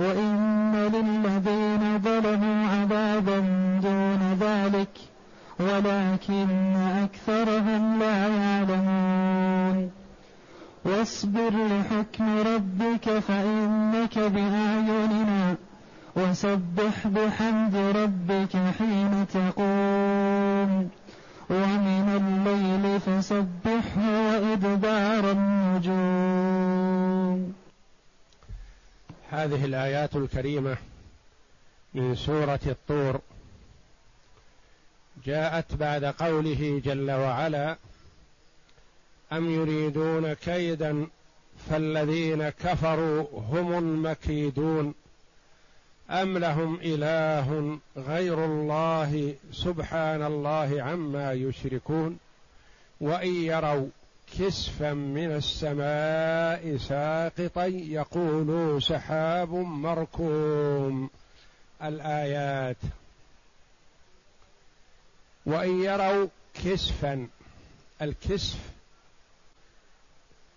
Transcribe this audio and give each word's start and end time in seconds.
وإن 0.00 0.74
للذين 0.74 1.98
ظلموا 1.98 2.66
عذابا 2.66 3.38
دون 3.82 4.22
ذلك 4.40 4.94
ولكن 5.60 6.76
أكثرهم 6.76 7.98
لا 7.98 8.28
يعلمون. 8.28 9.90
واصبر 10.84 11.50
لحكم 11.50 12.38
ربك 12.38 13.18
فإنك 13.18 14.18
بأعيننا 14.18 15.56
وسبح 16.16 17.06
بحمد 17.06 17.76
ربك 17.76 18.56
حين 18.78 19.26
تقوم. 19.34 19.79
الآيات 29.70 30.16
الكريمة 30.16 30.76
من 31.94 32.16
سورة 32.16 32.60
الطور. 32.66 33.20
جاءت 35.26 35.74
بعد 35.74 36.04
قوله 36.04 36.82
جل 36.84 37.10
وعلا 37.10 37.76
أم 39.32 39.50
يريدون 39.50 40.32
كيدا 40.32 41.06
فالذين 41.70 42.48
كفروا 42.48 43.26
هم 43.32 43.78
المكيدون 43.78 44.94
أم 46.10 46.38
لهم 46.38 46.78
إله 46.82 47.78
غير 47.96 48.44
الله 48.44 49.34
سبحان 49.52 50.22
الله 50.22 50.82
عما 50.82 51.32
يشركون 51.32 52.18
وإن 53.00 53.34
يروا 53.34 53.88
كسفا 54.38 54.92
من 54.92 55.32
السماء 55.36 56.76
ساقطا 56.76 57.64
يقول 57.64 58.82
سحاب 58.82 59.50
مركوم. 59.54 61.10
الآيات. 61.82 62.76
وإن 65.46 65.80
يروا 65.80 66.28
كسفا 66.54 67.28
الكسف 68.02 68.58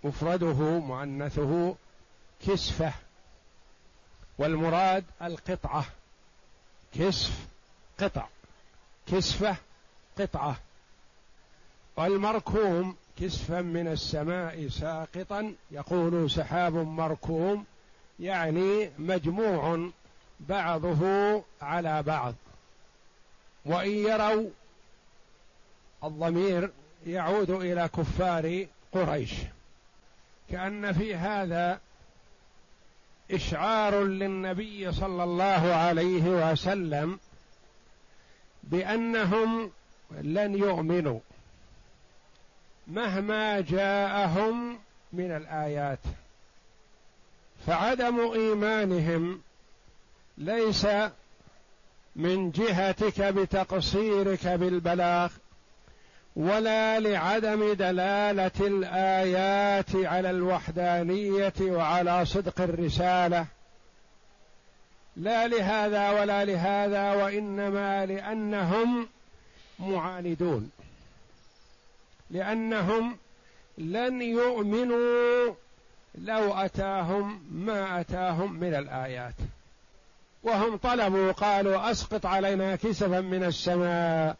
مفرده 0.03 0.79
مؤنثه 0.79 1.75
كسفة. 2.47 2.93
والمراد 4.37 5.05
القطعة. 5.21 5.85
كسف 6.93 7.31
قطع. 7.99 8.27
كسفة 9.07 9.55
قطعة. 10.19 10.55
والمركوم 11.97 12.95
كسفا 13.21 13.61
من 13.61 13.87
السماء 13.87 14.67
ساقطا 14.67 15.53
يقول 15.71 16.31
سحاب 16.31 16.73
مركوم 16.73 17.65
يعني 18.19 18.89
مجموع 18.99 19.89
بعضه 20.39 21.43
على 21.61 22.03
بعض. 22.03 22.33
وإن 23.65 23.91
يروا 23.91 24.49
الضمير 26.03 26.71
يعود 27.05 27.49
إلى 27.49 27.89
كفار 27.97 28.65
قريش. 28.91 29.33
كأن 30.49 30.93
في 30.93 31.15
هذا 31.15 31.79
إشعار 33.31 34.03
للنبي 34.03 34.91
صلى 34.91 35.23
الله 35.23 35.73
عليه 35.73 36.51
وسلم 36.51 37.19
بأنهم 38.63 39.71
لن 40.11 40.55
يؤمنوا. 40.55 41.19
مهما 42.87 43.61
جاءهم 43.61 44.79
من 45.13 45.31
الآيات 45.31 45.99
فعدم 47.67 48.19
إيمانهم 48.19 49.41
ليس 50.37 50.87
من 52.15 52.51
جهتك 52.51 53.21
بتقصيرك 53.21 54.47
بالبلاغ 54.47 55.31
ولا 56.35 56.99
لعدم 56.99 57.73
دلالة 57.73 58.51
الآيات 58.59 59.95
على 59.95 60.29
الوحدانية 60.29 61.53
وعلى 61.61 62.25
صدق 62.25 62.61
الرسالة. 62.61 63.45
لا 65.17 65.47
لهذا 65.47 66.09
ولا 66.09 66.45
لهذا 66.45 67.13
وإنما 67.13 68.05
لأنهم 68.05 69.07
معاندون. 69.79 70.71
لأنهم 72.33 73.17
لن 73.77 74.21
يؤمنوا 74.21 75.53
لو 76.15 76.53
أتاهم 76.53 77.43
ما 77.51 78.01
أتاهم 78.01 78.53
من 78.53 78.73
الآيات. 78.73 79.35
وهم 80.43 80.77
طلبوا 80.77 81.31
قالوا 81.31 81.91
أسقط 81.91 82.25
علينا 82.25 82.75
كسفا 82.75 83.21
من 83.21 83.43
السماء 83.43 84.35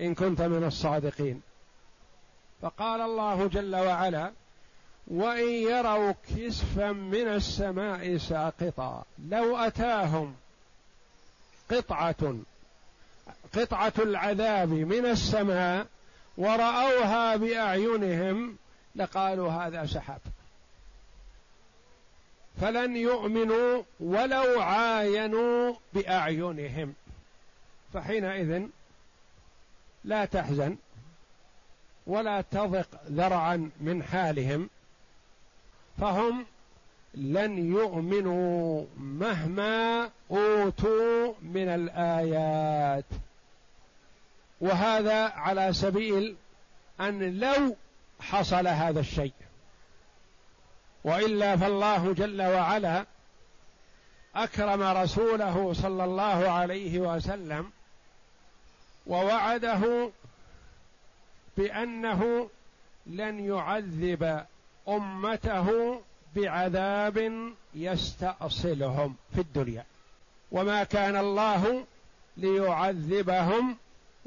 إن 0.00 0.14
كنت 0.14 0.42
من 0.42 0.64
الصادقين. 0.64 1.42
فقال 2.62 3.00
الله 3.00 3.46
جل 3.46 3.76
وعلا 3.76 4.32
وإن 5.06 5.48
يروا 5.48 6.12
كسفا 6.12 6.92
من 6.92 7.28
السماء 7.28 8.16
ساقطا 8.16 9.04
لو 9.28 9.56
أتاهم 9.56 10.34
قطعة 11.70 12.34
قطعة 13.54 13.92
العذاب 13.98 14.68
من 14.68 15.06
السماء 15.06 15.86
ورأوها 16.38 17.36
بأعينهم 17.36 18.56
لقالوا 18.96 19.50
هذا 19.50 19.86
سحاب. 19.86 20.20
فلن 22.60 22.96
يؤمنوا 22.96 23.82
ولو 24.00 24.60
عاينوا 24.60 25.74
بأعينهم. 25.92 26.94
فحينئذ 27.94 28.62
لا 30.04 30.24
تحزن 30.24 30.76
ولا 32.06 32.40
تضق 32.40 32.88
ذرعا 33.10 33.70
من 33.80 34.02
حالهم. 34.02 34.70
فهم 36.00 36.46
لن 37.14 37.72
يؤمنوا 37.72 38.84
مهما 38.96 40.10
أوتوا 40.30 41.34
من 41.42 41.68
الآيات. 41.68 43.04
وهذا 44.60 45.24
على 45.24 45.72
سبيل 45.72 46.36
أن 47.00 47.38
لو 47.40 47.76
حصل 48.20 48.66
هذا 48.66 49.00
الشيء. 49.00 49.32
وإلا 51.04 51.56
فالله 51.56 52.12
جل 52.12 52.42
وعلا 52.42 53.06
أكرم 54.34 54.82
رسوله 54.82 55.72
صلى 55.72 56.04
الله 56.04 56.50
عليه 56.50 56.98
وسلم 56.98 57.70
ووعده 59.06 60.10
بأنه 61.56 62.50
لن 63.06 63.46
يعذب 63.46 64.44
أمته 64.88 66.00
بعذاب 66.36 67.32
يستأصلهم 67.74 69.16
في 69.34 69.40
الدنيا. 69.40 69.84
وما 70.52 70.84
كان 70.84 71.16
الله 71.16 71.84
ليعذبهم 72.36 73.76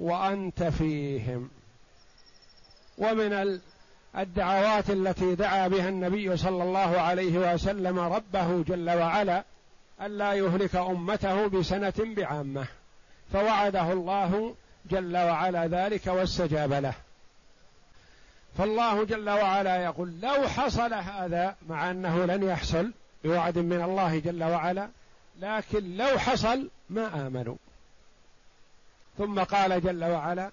وأنت 0.01 0.63
فيهم. 0.63 1.49
ومن 2.97 3.59
الدعوات 4.17 4.89
التي 4.89 5.35
دعا 5.35 5.67
بها 5.67 5.89
النبي 5.89 6.37
صلى 6.37 6.63
الله 6.63 6.99
عليه 6.99 7.53
وسلم 7.53 7.99
ربه 7.99 8.63
جل 8.63 8.89
وعلا 8.89 9.43
الا 10.01 10.33
يهلك 10.33 10.75
أمته 10.75 11.47
بسنة 11.47 11.93
بعامة 11.99 12.65
فوعده 13.33 13.91
الله 13.91 14.55
جل 14.89 15.17
وعلا 15.17 15.67
ذلك 15.67 16.07
واستجاب 16.07 16.73
له. 16.73 16.93
فالله 18.57 19.03
جل 19.05 19.29
وعلا 19.29 19.83
يقول 19.83 20.19
لو 20.21 20.47
حصل 20.47 20.93
هذا 20.93 21.55
مع 21.69 21.91
أنه 21.91 22.25
لن 22.25 22.43
يحصل 22.43 22.91
بوعد 23.23 23.57
من 23.57 23.81
الله 23.81 24.19
جل 24.19 24.43
وعلا 24.43 24.89
لكن 25.39 25.97
لو 25.97 26.19
حصل 26.19 26.69
ما 26.89 27.27
آمنوا. 27.27 27.55
ثم 29.17 29.39
قال 29.43 29.81
جل 29.81 30.03
وعلا 30.03 30.51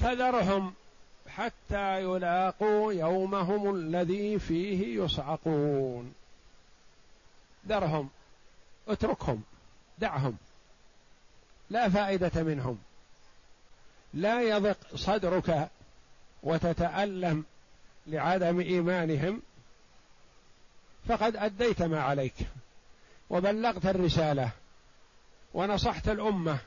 فذرهم 0.00 0.74
حتى 1.28 2.02
يلاقوا 2.02 2.92
يومهم 2.92 3.74
الذي 3.74 4.38
فيه 4.38 5.04
يصعقون. 5.04 6.14
ذرهم 7.68 8.08
اتركهم 8.88 9.42
دعهم 9.98 10.36
لا 11.70 11.88
فائدة 11.88 12.42
منهم 12.42 12.78
لا 14.14 14.42
يضق 14.42 14.76
صدرك 14.94 15.68
وتتألم 16.42 17.44
لعدم 18.06 18.60
إيمانهم 18.60 19.42
فقد 21.08 21.36
أديت 21.36 21.82
ما 21.82 22.00
عليك 22.02 22.34
وبلغت 23.30 23.86
الرسالة 23.86 24.50
ونصحت 25.54 26.08
الأمة 26.08 26.58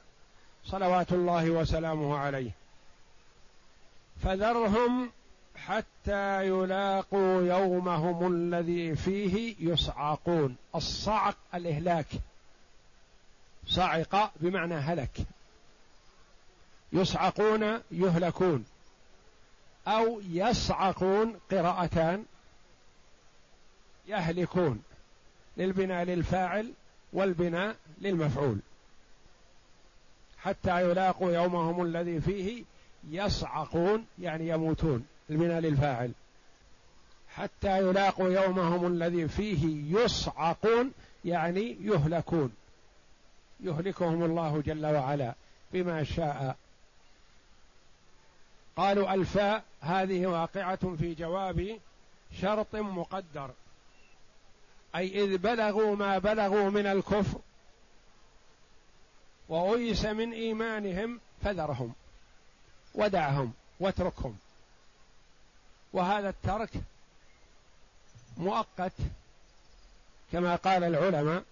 صلوات 0.68 1.14
الله 1.14 1.50
وسلامه 1.50 2.18
عليه. 2.18 2.52
فذرهم 4.24 5.12
حتى 5.56 6.48
يلاقوا 6.48 7.42
يومهم 7.42 8.34
الذي 8.34 8.96
فيه 8.96 9.56
يصعقون. 9.60 10.56
الصعق 10.76 11.38
الإهلاك. 11.56 12.06
صعق 13.68 14.32
بمعنى 14.36 14.76
هلك. 14.76 15.18
يصعقون 16.94 17.82
يهلكون. 17.92 18.66
أو 19.88 20.22
يصعقون 20.30 21.40
قراءتان. 21.52 22.26
يهلكون 24.08 24.84
للبناء 25.58 26.04
للفاعل 26.04 26.74
والبناء 27.14 27.76
للمفعول. 28.02 28.60
حتى 30.38 30.82
يلاقوا 30.82 31.32
يومهم 31.32 31.82
الذي 31.82 32.22
فيه 32.22 32.64
يصعقون 33.10 34.06
يعني 34.20 34.48
يموتون 34.48 35.06
البناء 35.30 35.60
للفاعل 35.60 36.12
حتى 37.38 37.78
يلاقوا 37.78 38.30
يومهم 38.30 38.88
الذي 38.88 39.28
فيه 39.28 39.96
يصعقون 40.00 40.92
يعني 41.26 41.78
يهلكون. 41.82 42.54
يهلكهم 43.60 44.24
الله 44.24 44.62
جل 44.62 44.86
وعلا 44.86 45.34
بما 45.74 46.04
شاء. 46.04 46.58
قالوا 48.76 49.14
الفاء 49.14 49.64
هذه 49.82 50.28
واقعة 50.28 50.96
في 50.96 51.14
جواب 51.14 51.80
شرط 52.42 52.76
مقدر. 52.76 53.52
أي 54.96 55.24
إذ 55.24 55.38
بلغوا 55.38 55.96
ما 55.96 56.18
بلغوا 56.18 56.70
من 56.70 56.86
الكفر 56.86 57.40
وأيس 59.50 60.06
من 60.06 60.34
إيمانهم 60.34 61.20
فذرهم 61.44 61.94
ودعهم 62.96 63.54
واتركهم. 63.80 64.38
وهذا 65.94 66.30
الترك 66.30 66.70
مؤقت 68.38 68.94
كما 70.32 70.56
قال 70.56 70.84
العلماء 70.84 71.44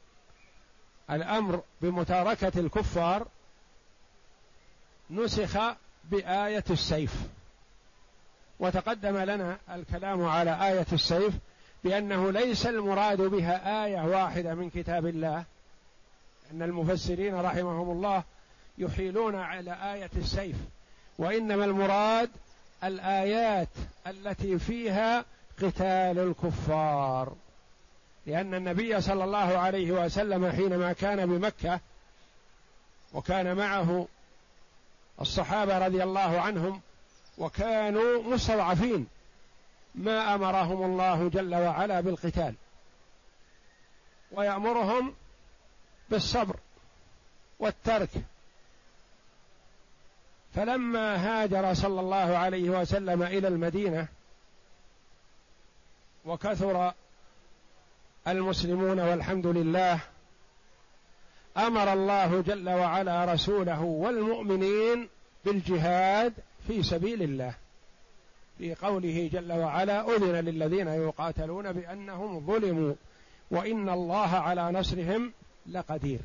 الأمر 1.11 1.63
بمتاركة 1.81 2.59
الكفار 2.59 3.27
نسخ 5.09 5.57
بآية 6.03 6.63
السيف. 6.69 7.13
وتقدم 8.59 9.17
لنا 9.17 9.57
الكلام 9.69 10.25
على 10.25 10.67
آية 10.71 10.85
السيف 10.93 11.33
بأنه 11.83 12.31
ليس 12.31 12.65
المراد 12.65 13.21
بها 13.21 13.85
آية 13.85 14.01
واحدة 14.01 14.55
من 14.55 14.69
كتاب 14.69 15.05
الله 15.05 15.45
أن 16.55 16.61
المفسرين 16.61 17.35
رحمهم 17.35 17.91
الله 17.91 18.23
يحيلون 18.77 19.35
على 19.35 19.93
آية 19.93 20.09
السيف 20.17 20.55
وإنما 21.17 21.65
المراد 21.65 22.29
الآيات 22.83 23.69
التي 24.07 24.59
فيها 24.59 25.25
قتال 25.57 26.19
الكفار. 26.19 27.35
لأن 28.25 28.53
النبي 28.53 29.01
صلى 29.01 29.23
الله 29.23 29.57
عليه 29.57 29.91
وسلم 29.91 30.51
حينما 30.51 30.93
كان 30.93 31.25
بمكة 31.25 31.79
وكان 33.13 33.55
معه 33.55 34.07
الصحابة 35.21 35.85
رضي 35.85 36.03
الله 36.03 36.41
عنهم 36.41 36.81
وكانوا 37.37 38.23
مستضعفين 38.23 39.07
ما 39.95 40.35
أمرهم 40.35 40.83
الله 40.83 41.29
جل 41.29 41.55
وعلا 41.55 42.01
بالقتال. 42.01 42.55
ويأمرهم 44.31 45.13
بالصبر 46.09 46.55
والترك. 47.59 48.09
فلما 50.55 51.15
هاجر 51.15 51.73
صلى 51.73 51.99
الله 51.99 52.37
عليه 52.37 52.69
وسلم 52.69 53.23
إلى 53.23 53.47
المدينة 53.47 54.07
وكثر 56.25 56.93
المسلمون 58.27 58.99
والحمد 58.99 59.47
لله 59.47 59.99
أمر 61.57 61.93
الله 61.93 62.41
جل 62.41 62.69
وعلا 62.69 63.33
رسوله 63.33 63.81
والمؤمنين 63.81 65.09
بالجهاد 65.45 66.33
في 66.67 66.83
سبيل 66.83 67.21
الله. 67.21 67.53
في 68.57 68.75
قوله 68.75 69.29
جل 69.33 69.51
وعلا 69.51 70.15
أذن 70.15 70.35
للذين 70.35 70.87
يقاتلون 70.87 71.71
بأنهم 71.71 72.45
ظلموا 72.45 72.93
وإن 73.51 73.89
الله 73.89 74.35
على 74.35 74.71
نصرهم 74.71 75.33
لقدير. 75.71 76.19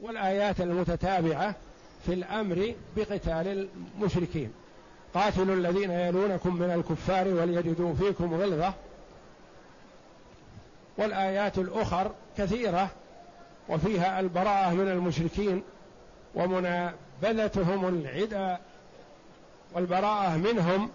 والآيات 0.00 0.60
المتتابعة 0.60 1.54
في 2.06 2.14
الأمر 2.14 2.74
بقتال 2.96 3.68
المشركين. 3.98 4.52
قاتلوا 5.14 5.54
الذين 5.54 5.90
يلونكم 5.90 6.56
من 6.56 6.70
الكفار 6.70 7.28
وليجدوا 7.28 7.94
فيكم 7.94 8.34
غلظة. 8.34 8.74
والآيات 10.98 11.58
الأخر 11.58 12.10
كثيرة 12.38 12.90
وفيها 13.68 14.20
البراءة 14.20 14.70
من 14.74 14.88
المشركين 14.88 15.62
ومنابذتهم 16.34 17.88
العدا 17.88 18.58
والبراءة 19.74 20.36
منهم 20.36 20.90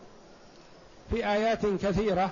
في 1.11 1.27
آيات 1.27 1.65
كثيرة. 1.65 2.31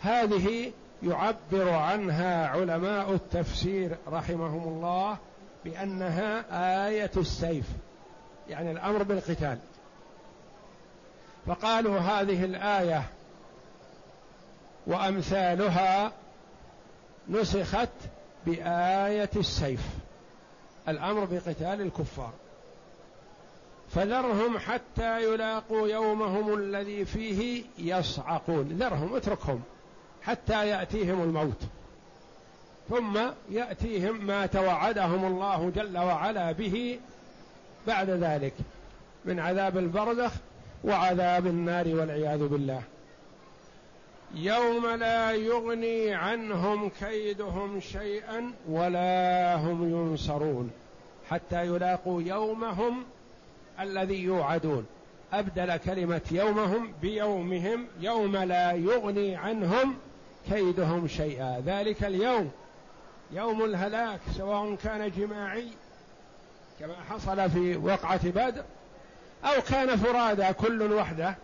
هذه 0.00 0.72
يعبر 1.02 1.70
عنها 1.70 2.48
علماء 2.48 3.12
التفسير 3.12 3.96
رحمهم 4.08 4.68
الله 4.68 5.18
بأنها 5.64 6.44
آية 6.88 7.10
السيف 7.16 7.64
يعني 8.48 8.70
الأمر 8.70 9.02
بالقتال. 9.02 9.58
فقالوا 11.46 11.98
هذه 11.98 12.44
الآية 12.44 13.02
وأمثالها 14.86 16.12
نسخت 17.28 17.88
بآية 18.46 19.30
السيف 19.36 19.80
الأمر 20.88 21.24
بقتال 21.24 21.80
الكفار. 21.80 22.32
فذرهم 23.90 24.58
حتى 24.58 25.24
يلاقوا 25.24 25.88
يومهم 25.88 26.54
الذي 26.54 27.04
فيه 27.04 27.64
يصعقون. 27.78 28.68
ذرهم 28.68 29.16
اتركهم. 29.16 29.62
حتى 30.22 30.68
يأتيهم 30.68 31.22
الموت. 31.22 31.62
ثم 32.90 33.18
يأتيهم 33.50 34.26
ما 34.26 34.46
توعدهم 34.46 35.24
الله 35.24 35.72
جل 35.76 35.98
وعلا 35.98 36.52
به 36.52 36.98
بعد 37.86 38.10
ذلك 38.10 38.54
من 39.24 39.40
عذاب 39.40 39.78
البرزخ 39.78 40.32
وعذاب 40.84 41.46
النار 41.46 41.88
والعياذ 41.88 42.48
بالله. 42.48 42.82
يوم 44.34 44.86
لا 44.86 45.32
يغني 45.32 46.14
عنهم 46.14 46.90
كيدهم 47.00 47.80
شيئا 47.80 48.52
ولا 48.68 49.54
هم 49.56 49.90
ينصرون 49.90 50.70
حتى 51.30 51.66
يلاقوا 51.66 52.22
يومهم 52.22 53.04
الذي 53.80 54.22
يوعدون. 54.22 54.86
أبدل 55.32 55.76
كلمة 55.76 56.20
يومهم 56.30 56.92
بيومهم 57.02 57.86
يوم 58.00 58.36
لا 58.36 58.72
يغني 58.72 59.36
عنهم 59.36 59.94
كيدهم 60.50 61.08
شيئا. 61.08 61.62
ذلك 61.66 62.04
اليوم 62.04 62.50
يوم 63.32 63.64
الهلاك 63.64 64.20
سواء 64.36 64.74
كان 64.74 65.10
جماعي 65.10 65.68
كما 66.80 66.94
حصل 67.10 67.50
في 67.50 67.76
وقعة 67.76 68.28
بدر 68.28 68.64
أو 69.44 69.62
كان 69.68 69.96
فرادى 69.96 70.52
كل 70.52 70.92
وحده. 70.92 71.36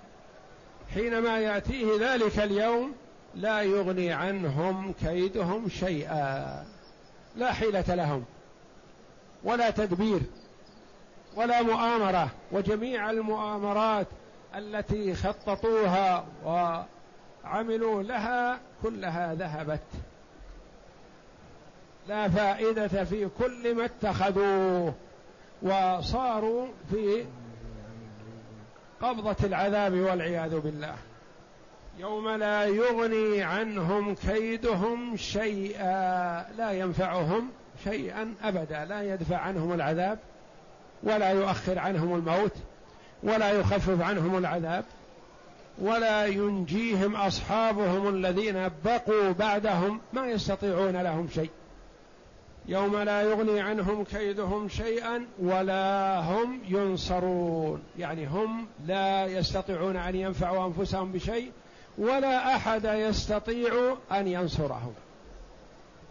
حينما 0.94 1.38
يأتيه 1.38 1.86
ذلك 2.00 2.38
اليوم 2.38 2.94
لا 3.34 3.62
يغني 3.62 4.12
عنهم 4.12 4.92
كيدهم 4.92 5.68
شيئا. 5.68 6.64
لا 7.36 7.52
حيلة 7.52 7.94
لهم 7.94 8.24
ولا 9.44 9.70
تدبير 9.70 10.20
ولا 11.36 11.62
مؤامرة. 11.62 12.28
وجميع 12.52 13.10
المؤامرات 13.10 14.06
التي 14.54 15.14
خططوها 15.14 16.24
وعملوا 17.46 18.02
لها 18.02 18.58
كلها 18.82 19.34
ذهبت. 19.34 19.80
لا 22.08 22.28
فائدة 22.28 23.04
في 23.04 23.28
كل 23.38 23.74
ما 23.74 23.84
اتخذوه 23.84 24.94
وصاروا 25.62 26.66
في 26.90 27.24
قبضة 29.02 29.36
العذاب 29.44 29.94
والعياذ 29.94 30.60
بالله. 30.60 30.94
يوم 31.98 32.28
لا 32.28 32.64
يغني 32.64 33.42
عنهم 33.42 34.14
كيدهم 34.14 35.16
شيئا 35.16 36.44
لا 36.58 36.72
ينفعهم 36.72 37.50
شيئا 37.84 38.34
أبدا. 38.42 38.84
لا 38.84 39.02
يدفع 39.02 39.36
عنهم 39.36 39.72
العذاب 39.72 40.18
ولا 41.02 41.30
يؤخر 41.30 41.78
عنهم 41.78 42.14
الموت 42.14 42.54
ولا 43.22 43.50
يخفف 43.50 44.02
عنهم 44.02 44.38
العذاب. 44.38 44.84
ولا 45.78 46.26
ينجيهم 46.26 47.16
أصحابهم 47.16 48.08
الذين 48.08 48.70
بقوا 48.84 49.32
بعدهم 49.32 50.00
ما 50.12 50.26
يستطيعون 50.26 50.96
لهم 50.96 51.28
شيء. 51.34 51.50
يوم 52.68 52.96
لا 52.96 53.22
يغني 53.22 53.60
عنهم 53.60 54.04
كيدهم 54.04 54.68
شيئا 54.68 55.26
ولا 55.38 56.20
هم 56.20 56.60
ينصرون. 56.68 57.82
يعني 57.98 58.26
هم 58.26 58.66
لا 58.86 59.26
يستطيعون 59.26 59.96
أن 59.96 60.14
ينفعوا 60.14 60.66
أنفسهم 60.66 61.12
بشيء 61.12 61.52
ولا 61.98 62.56
أحد 62.56 62.84
يستطيع 62.84 63.96
أن 64.12 64.28
ينصرهم. 64.28 64.94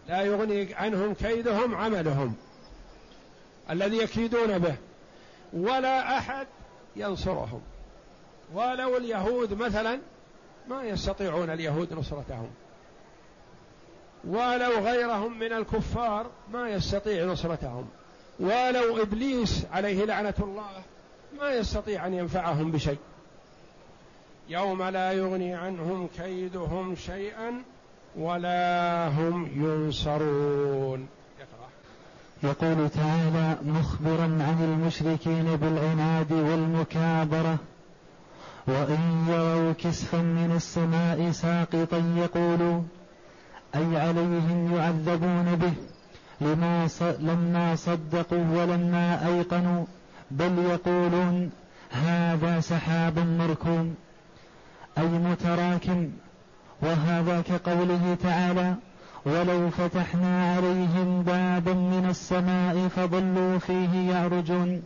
لا 0.07 0.21
يغني 0.21 0.73
عنهم 0.73 1.13
كيدهم 1.13 1.75
عملهم 1.75 2.35
الذي 3.69 3.97
يكيدون 3.97 4.59
به 4.59 4.75
ولا 5.53 6.17
أحد 6.17 6.47
ينصرهم. 6.95 7.61
ولو 8.55 8.97
اليهود 8.97 9.53
مثلا 9.53 9.99
ما 10.69 10.83
يستطيعون 10.83 11.49
اليهود 11.49 11.93
نصرتهم. 11.93 12.47
ولو 14.27 14.79
غيرهم 14.79 15.39
من 15.39 15.53
الكفار 15.53 16.27
ما 16.53 16.69
يستطيع 16.69 17.25
نصرتهم. 17.25 17.87
ولو 18.39 19.01
إبليس 19.01 19.65
عليه 19.71 20.05
لعنة 20.05 20.33
الله 20.39 20.71
ما 21.39 21.49
يستطيع 21.49 22.07
أن 22.07 22.13
ينفعهم 22.13 22.71
بشيء. 22.71 22.97
يوم 24.49 24.83
لا 24.83 25.11
يغني 25.11 25.53
عنهم 25.53 26.09
كيدهم 26.17 26.95
شيئا 26.95 27.63
ولا 28.15 29.07
هم 29.07 29.49
ينصرون. 29.55 31.07
يقول 32.43 32.89
تعالى 32.89 33.57
مخبرا 33.65 34.23
عن 34.23 34.57
المشركين 34.63 35.55
بالعناد 35.55 36.31
والمكابرة. 36.31 37.57
وان 38.67 39.25
يروا 39.29 39.73
كسفا 39.73 40.17
من 40.17 40.51
السماء 40.55 41.31
ساقطا 41.31 42.13
يقولوا 42.17 42.81
اي 43.75 43.97
عليهم 43.97 44.75
يعذبون 44.75 45.55
به؟ 45.55 45.73
لما 46.41 46.87
لما 47.19 47.75
صدقوا 47.75 48.45
ولما 48.61 49.27
ايقنوا 49.27 49.85
بل 50.31 50.59
يقولون 50.59 51.51
هذا 51.91 52.59
سحاب 52.59 53.19
مركوم 53.19 53.95
اي 54.97 55.07
متراكم 55.07 56.09
وهذا 56.81 57.41
كقوله 57.41 58.17
تعالى 58.23 58.75
ولو 59.25 59.69
فتحنا 59.69 60.55
عليهم 60.55 61.23
بابا 61.23 61.73
من 61.73 62.05
السماء 62.09 62.87
فظلوا 62.87 63.57
فيه 63.57 64.11
يعرجون. 64.11 64.81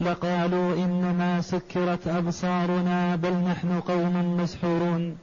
لقالوا 0.00 0.74
إنما 0.74 1.40
سكرت 1.40 2.06
أبصارنا 2.06 3.16
بل 3.16 3.32
نحن 3.32 3.80
قوم 3.80 4.36
مسحورون. 4.36 5.18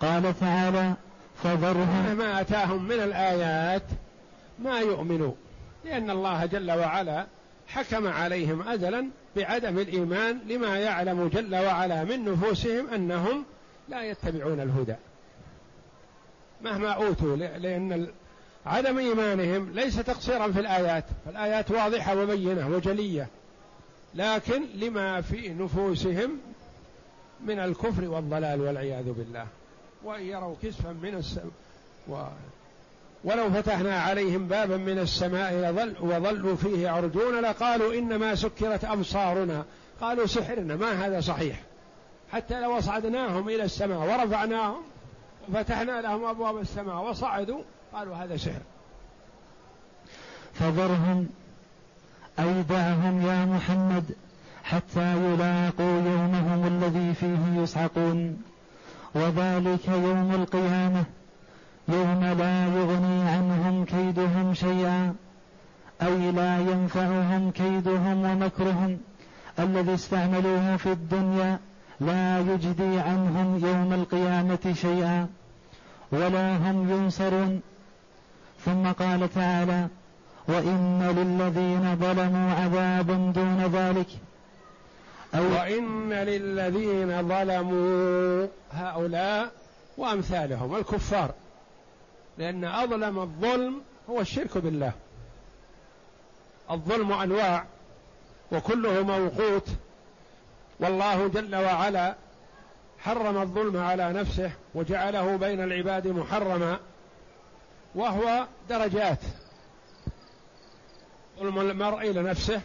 قال 0.00 0.40
تعالى 0.40 0.94
فذرهم. 1.42 2.16
ما 2.18 2.40
أتاهم 2.40 2.84
من 2.84 3.00
الآيات 3.00 3.82
ما 4.58 4.80
يؤمنوا 4.80 5.32
لأن 5.84 6.10
الله 6.10 6.46
جل 6.46 6.70
وعلا 6.70 7.26
حكم 7.68 8.06
عليهم 8.06 8.68
ازلا 8.68 9.06
بعدم 9.36 9.78
الإيمان 9.78 10.38
لما 10.48 10.78
يعلم 10.78 11.28
جل 11.28 11.54
وعلا 11.54 12.04
من 12.04 12.24
نفوسهم 12.24 12.88
أنهم 12.94 13.44
لا 13.88 14.02
يتبعون 14.02 14.60
الهدى. 14.60 14.94
مهما 16.62 16.88
أوتوا 16.88 17.36
لأن 17.36 18.08
عدم 18.66 18.98
إيمانهم 18.98 19.72
ليس 19.72 19.96
تقصيرا 19.96 20.52
في 20.52 20.60
الآيات 20.60 21.04
فالآيات 21.26 21.70
واضحة 21.70 22.16
وبينة 22.16 22.68
وجلية 22.68 23.28
لكن 24.14 24.62
لما 24.74 25.20
في 25.20 25.48
نفوسهم 25.48 26.38
من 27.44 27.58
الكفر 27.58 28.08
والضلال 28.08 28.60
والعياذ 28.60 29.12
بالله. 29.12 29.46
وإن 30.04 30.22
يروا 30.22 30.54
كسفا 30.62 30.92
من 30.92 31.14
السماء 31.14 31.50
و 32.08 32.22
ولو 33.24 33.50
فتحنا 33.50 34.00
عليهم 34.00 34.48
بابا 34.48 34.76
من 34.76 34.98
السماء 34.98 35.54
لظل 35.54 35.94
وظلوا 36.00 36.56
فيه 36.56 36.84
يعرجون 36.84 37.40
لقالوا 37.40 37.94
إنما 37.94 38.34
سكرت 38.34 38.84
أبصارنا. 38.84 39.64
قالوا 40.00 40.26
سحرنا 40.26 40.76
ما 40.76 41.06
هذا 41.06 41.20
صحيح؟ 41.20 41.62
حتى 42.32 42.60
لو 42.60 42.78
اصعدناهم 42.78 43.48
إلى 43.48 43.62
السماء 43.62 43.98
ورفعناهم 43.98 44.82
وفتحنا 45.48 46.00
لهم 46.00 46.24
أبواب 46.24 46.58
السماء 46.58 47.10
وصعدوا 47.10 47.62
قالوا 47.94 48.16
هذا 48.16 48.36
سحر 48.36 48.60
فذرهم 50.54 51.28
اي 52.38 52.62
دعهم 52.62 53.26
يا 53.26 53.44
محمد 53.44 54.04
حتى 54.64 55.16
يلاقوا 55.16 56.00
يومهم 56.00 56.66
الذي 56.66 57.14
فيه 57.14 57.62
يصعقون 57.62 58.42
وذلك 59.14 59.88
يوم 59.88 60.34
القيامة 60.34 61.04
يوم 61.88 62.24
لا 62.24 62.66
يغني 62.66 63.28
عنهم 63.30 63.84
كيدهم 63.84 64.54
شيئا 64.54 65.14
أي 66.02 66.32
لا 66.32 66.58
ينفعهم 66.58 67.50
كيدهم 67.50 68.24
ومكرهم 68.24 68.98
الذي 69.58 69.94
استعملوه 69.94 70.76
في 70.76 70.92
الدنيا 70.92 71.58
لا 72.00 72.40
يجدي 72.40 73.00
عنهم 73.00 73.60
يوم 73.64 73.92
القيامة 73.92 74.72
شيئا 74.72 75.28
ولا 76.12 76.56
هم 76.56 76.90
ينصرون. 76.90 77.60
ثم 78.64 78.92
قال 78.92 79.34
تعالى 79.34 79.88
وان 80.48 81.02
للذين 81.02 81.96
ظلموا 81.96 82.52
عذابا 82.52 83.32
دون 83.34 83.66
ذلك. 83.66 84.06
أو 85.34 85.42
وإن 85.42 86.12
للذين 86.12 87.28
ظلموا 87.28 88.46
هؤلاء 88.72 89.50
وأمثالهم 89.96 90.76
الكفار. 90.76 91.34
لأن 92.38 92.64
أظلم 92.64 93.18
الظلم 93.18 93.80
هو 94.10 94.20
الشرك 94.20 94.58
بالله. 94.58 94.92
الظلم 96.70 97.12
أنواع 97.12 97.64
وكله 98.52 99.02
موقوت. 99.02 99.68
والله 100.80 101.28
جل 101.28 101.56
وعلا 101.56 102.14
حرم 102.98 103.38
الظلم 103.38 103.76
على 103.76 104.12
نفسه 104.12 104.50
وجعله 104.74 105.36
بين 105.36 105.60
العباد 105.60 106.06
محرما. 106.06 106.78
وهو 107.94 108.46
درجات. 108.68 109.18
ظلم 111.38 111.58
المرء 111.60 112.10
لنفسه 112.10 112.60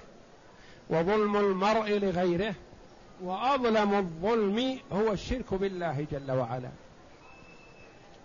وظلم 0.90 1.38
المرء 1.38 1.90
لغيره 1.90 2.56
وأظلم 3.24 3.94
الظلم 3.94 4.80
هو 4.92 5.12
الشرك 5.12 5.54
بالله 5.54 6.08
جل 6.12 6.32
وعلا. 6.32 6.70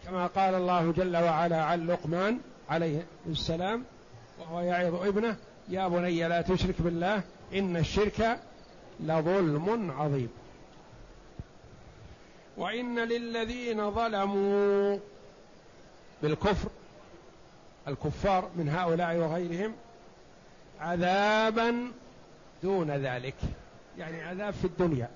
كما 0.04 0.26
قال 0.26 0.54
الله 0.54 0.92
جل 0.92 1.16
وعلا 1.16 1.64
عن 1.64 1.86
لقمان 1.86 2.38
عليه 2.70 3.06
السلام 3.26 3.84
وهو 4.40 4.60
يعظ 4.60 4.94
ابنه 4.94 5.36
يا 5.68 5.88
بني 5.88 6.28
لا 6.28 6.42
تشرك 6.42 6.82
بالله 6.82 7.22
إن 7.54 7.76
الشرك 7.76 8.40
لظلم 9.00 9.90
عظيم. 9.98 10.28
وإن 12.56 12.98
للذين 12.98 13.90
ظلموا 13.90 14.98
بالكفر 16.22 16.68
الكفار 17.88 18.50
من 18.56 18.68
هؤلاء 18.68 19.16
وغيرهم 19.16 19.74
عذابا 20.80 21.92
دون 22.62 22.90
ذلك. 22.90 23.34
يعني 23.98 24.22
عذاب 24.22 24.52
في 24.52 24.64
الدنيا. 24.64 25.08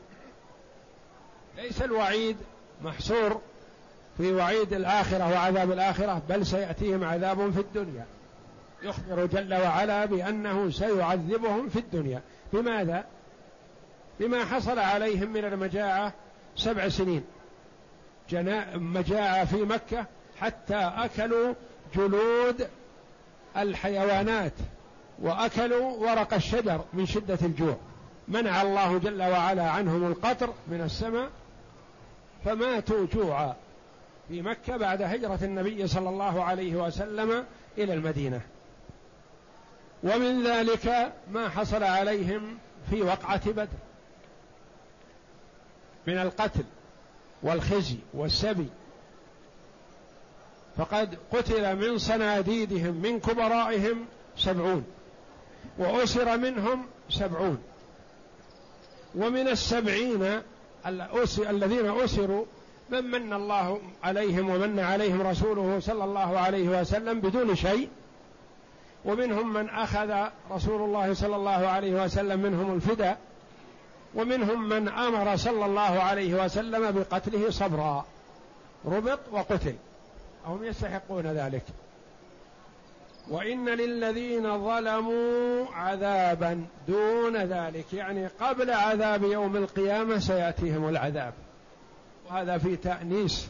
ليس 1.57 1.83
الوعيد 1.83 2.37
محصور 2.83 3.41
في 4.17 4.33
وعيد 4.33 4.73
الآخرة 4.73 5.33
وعذاب 5.33 5.73
الآخرة 5.73 6.23
بل 6.29 6.47
سيأتيهم 6.47 7.05
عذاب 7.05 7.51
في 7.51 7.61
الدنيا. 7.61 8.07
يخبر 8.83 9.27
جل 9.27 9.55
وعلا 9.55 10.05
بأنه 10.05 10.71
سيعذبهم 10.71 11.69
في 11.69 11.79
الدنيا. 11.79 12.23
بماذا؟ 12.53 13.05
بما 14.21 14.45
حصل 14.45 14.79
عليهم 14.79 15.33
من 15.33 15.45
المجاعة 15.45 16.13
سبع 16.57 16.89
سنين. 16.89 17.25
مجاعة 18.75 19.45
في 19.45 19.57
مكة 19.57 20.07
حتى 20.41 20.77
أكلوا 20.77 21.55
جلود 21.97 22.69
الحيوانات 23.57 24.53
وأكلوا 25.23 25.97
ورق 25.97 26.35
الشجر 26.35 26.85
من 26.93 27.07
شدة 27.07 27.39
الجوع. 27.43 27.77
منع 28.29 28.63
الله 28.63 28.99
جل 28.99 29.23
وعلا 29.23 29.71
عنهم 29.71 30.07
القطر 30.07 30.53
من 30.69 30.81
السماء 30.81 31.31
فماتوا 32.45 33.07
جوعا 33.15 33.55
في 34.29 34.43
مكة 34.43 34.77
بعد 34.77 35.03
هجرة 35.03 35.39
النبي 35.43 35.87
صلى 35.87 36.09
الله 36.09 36.45
عليه 36.45 36.77
وسلم 36.77 37.45
إلى 37.79 37.95
المدينة. 37.95 38.41
ومن 40.03 40.47
ذلك 40.47 41.13
ما 41.33 41.49
حصل 41.49 41.83
عليهم 41.83 42.59
في 42.91 43.03
وقعة 43.03 43.51
بدر 43.51 43.69
من 46.07 46.19
القتل 46.19 46.65
والخزي 47.43 47.97
والسبي 48.15 48.69
فقد 50.77 51.19
قتل 51.33 51.77
من 51.77 51.99
صناديدهم 51.99 52.95
من 52.95 53.21
كبرائهم 53.21 54.07
سبعون 54.37 54.85
وأسر 55.79 56.37
منهم 56.37 56.87
سبعون. 57.11 57.59
ومن 59.15 59.49
السبعين 59.49 60.43
الذين 61.39 61.91
أسروا 61.91 62.45
من 62.91 63.05
من 63.05 63.33
الله 63.33 63.81
عليهم 64.05 64.51
ومن 64.51 64.81
عليهم 64.81 65.23
رسوله 65.23 65.81
صلى 65.81 66.05
الله 66.05 66.39
عليه 66.39 66.81
وسلم 66.81 67.21
بدون 67.21 67.57
شيء. 67.57 67.89
ومنهم 69.05 69.53
من 69.53 69.69
أخذ 69.69 70.29
رسول 70.51 70.83
الله 70.83 71.15
صلى 71.15 71.37
الله 71.37 71.51
عليه 71.67 72.05
وسلم 72.05 72.41
منهم 72.41 72.75
الفداء. 72.75 73.19
ومنهم 74.15 74.69
من 74.69 74.89
أمر 74.89 75.37
صلى 75.37 75.67
الله 75.67 76.03
عليه 76.03 76.45
وسلم 76.45 76.91
بقتله 76.91 77.51
صبرا. 77.51 78.05
ربط 78.87 79.21
وقتل. 79.33 79.75
هم 80.47 80.65
يستحقون 80.65 81.27
ذلك. 81.27 81.63
وإن 83.29 83.69
للذين 83.69 84.65
ظلموا 84.65 85.67
عذابا 85.75 86.67
دون 86.89 87.37
ذلك 87.37 87.93
يعني 87.93 88.27
قبل 88.27 88.71
عذاب 88.71 89.23
يوم 89.23 89.57
القيامة 89.57 90.19
سيأتيهم 90.19 90.89
العذاب. 90.89 91.35
وهذا 92.31 92.59
في 92.59 92.77
تأنيس 92.77 93.49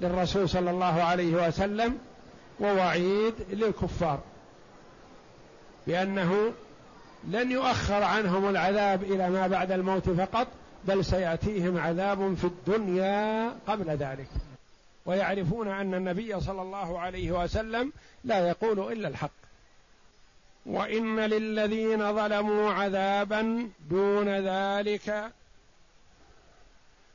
للرسول 0.00 0.48
صلى 0.48 0.70
الله 0.70 1.02
عليه 1.02 1.48
وسلم 1.48 1.98
ووعيد 2.60 3.34
للكفار 3.50 4.20
بأنه 5.86 6.52
لن 7.28 7.50
يؤخر 7.50 8.02
عنهم 8.02 8.48
العذاب 8.48 9.02
إلى 9.02 9.30
ما 9.30 9.46
بعد 9.46 9.72
الموت 9.72 10.10
فقط 10.10 10.46
بل 10.84 11.04
سيأتيهم 11.04 11.78
عذاب 11.78 12.34
في 12.34 12.44
الدنيا 12.44 13.52
قبل 13.66 13.90
ذلك. 13.90 14.28
ويعرفون 15.06 15.68
أن 15.68 15.94
النبي 15.94 16.40
صلى 16.40 16.62
الله 16.62 16.98
عليه 16.98 17.32
وسلم 17.32 17.92
لا 18.24 18.48
يقول 18.48 18.92
إلا 18.92 19.08
الحق. 19.08 19.30
وإن 20.66 21.20
للذين 21.20 22.12
ظلموا 22.12 22.72
عذابا 22.72 23.68
دون 23.90 24.28
ذلك 24.28 25.32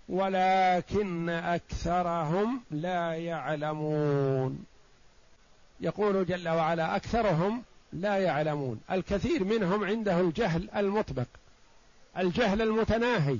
ولكن 0.09 1.29
أكثرهم 1.29 2.61
لا 2.71 3.13
يعلمون. 3.13 4.65
يقول 5.81 6.25
جل 6.25 6.49
وعلا 6.49 6.95
أكثرهم 6.95 7.63
لا 7.93 8.17
يعلمون. 8.17 8.81
الكثير 8.91 9.43
منهم 9.43 9.83
عنده 9.83 10.19
الجهل 10.19 10.69
المطبق 10.75 11.27
الجهل 12.17 12.61
المتناهي. 12.61 13.37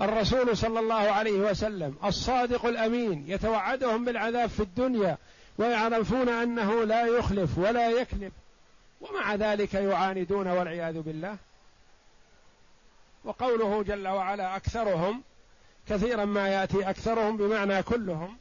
الرسول 0.00 0.56
صلى 0.56 0.80
الله 0.80 0.94
عليه 0.94 1.50
وسلم 1.50 1.96
الصادق 2.04 2.66
الأمين 2.66 3.24
يتوعدهم 3.28 4.04
بالعذاب 4.04 4.48
في 4.48 4.60
الدنيا 4.60 5.18
ويعرفون 5.58 6.28
أنه 6.28 6.84
لا 6.84 7.06
يخلف 7.06 7.58
ولا 7.58 7.90
يكذب. 7.90 8.32
ومع 9.00 9.34
ذلك 9.34 9.74
يعاندون 9.74 10.46
والعياذ 10.46 11.00
بالله. 11.00 11.36
وقوله 13.24 13.82
جل 13.82 14.08
وعلا 14.08 14.56
أكثرهم 14.56 15.22
كثيرا 15.88 16.24
ما 16.24 16.48
يأتي 16.48 16.90
أكثرهم 16.90 17.36
بمعنى 17.36 17.82
كلهم. 17.82 18.36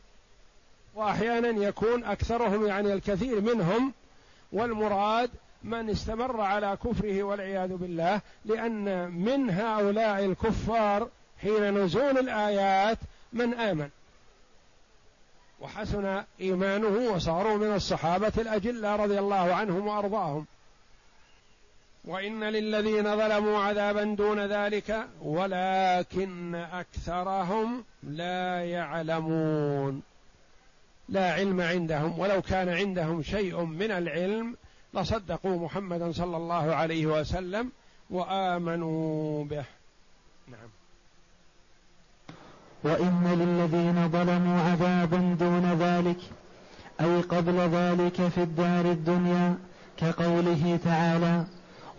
واحيانا 0.95 1.67
يكون 1.67 2.03
أكثرهم 2.03 2.65
يعني 2.65 2.93
الكثير 2.93 3.41
منهم 3.41 3.93
والمراد 4.51 5.29
من 5.63 5.89
استمر 5.89 6.41
على 6.41 6.77
كفره 6.85 7.23
والعياذ 7.23 7.75
بالله 7.75 8.21
لأن 8.45 9.11
من 9.11 9.49
هؤلاء 9.49 10.25
الكفار 10.25 11.09
حين 11.41 11.77
نزول 11.77 12.17
الآيات 12.17 12.97
من 13.33 13.53
آمن. 13.53 13.89
وحسن 15.61 16.23
إيمانه 16.41 17.11
وصاروا 17.11 17.57
من 17.57 17.73
الصحابة 17.75 18.31
الاجله 18.37 18.95
رضي 18.95 19.19
الله 19.19 19.53
عنهم 19.53 19.87
وأرضاهم. 19.87 20.45
وإن 22.05 22.43
للذين 22.43 23.03
ظلموا 23.03 23.59
عذابا 23.59 24.03
دون 24.03 24.39
ذلك 24.39 25.07
ولكن 25.21 26.55
أكثرهم 26.55 27.83
لا 28.03 28.65
يعلمون. 28.65 30.01
لا 31.09 31.33
علم 31.33 31.61
عندهم 31.61 32.19
ولو 32.19 32.41
كان 32.41 32.69
عندهم 32.69 33.23
شيء 33.23 33.63
من 33.63 33.91
العلم 33.91 34.57
لصدقوا 34.93 35.65
محمدا 35.65 36.11
صلى 36.11 36.37
الله 36.37 36.75
عليه 36.75 37.05
وسلم 37.05 37.71
وآمنوا 38.09 39.45
به. 39.45 39.65
نعم. 40.47 40.78
وإن 42.83 43.23
للذين 43.39 44.09
ظلموا 44.09 44.61
عذابا 44.61 45.35
دون 45.39 45.65
ذلك 45.79 46.17
أي 47.01 47.21
قبل 47.21 47.55
ذلك 47.55 48.27
في 48.27 48.43
الدار 48.43 48.85
الدنيا 48.85 49.55
كقوله 49.97 50.79
تعالى 50.83 51.43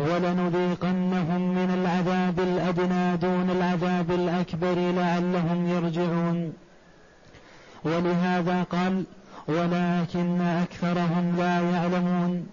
ولنذيقنهم 0.01 1.55
من 1.55 1.71
العذاب 1.75 2.41
الأدنى 2.41 3.17
دون 3.17 3.51
العذاب 3.51 4.11
الأكبر 4.11 4.75
لعلهم 4.75 5.69
يرجعون. 5.69 6.53
ولهذا 7.85 8.63
قال 8.63 9.05
ولكن 9.49 10.41
أكثرهم 10.41 11.37
لا 11.37 11.61
يعلمون. 11.71 12.47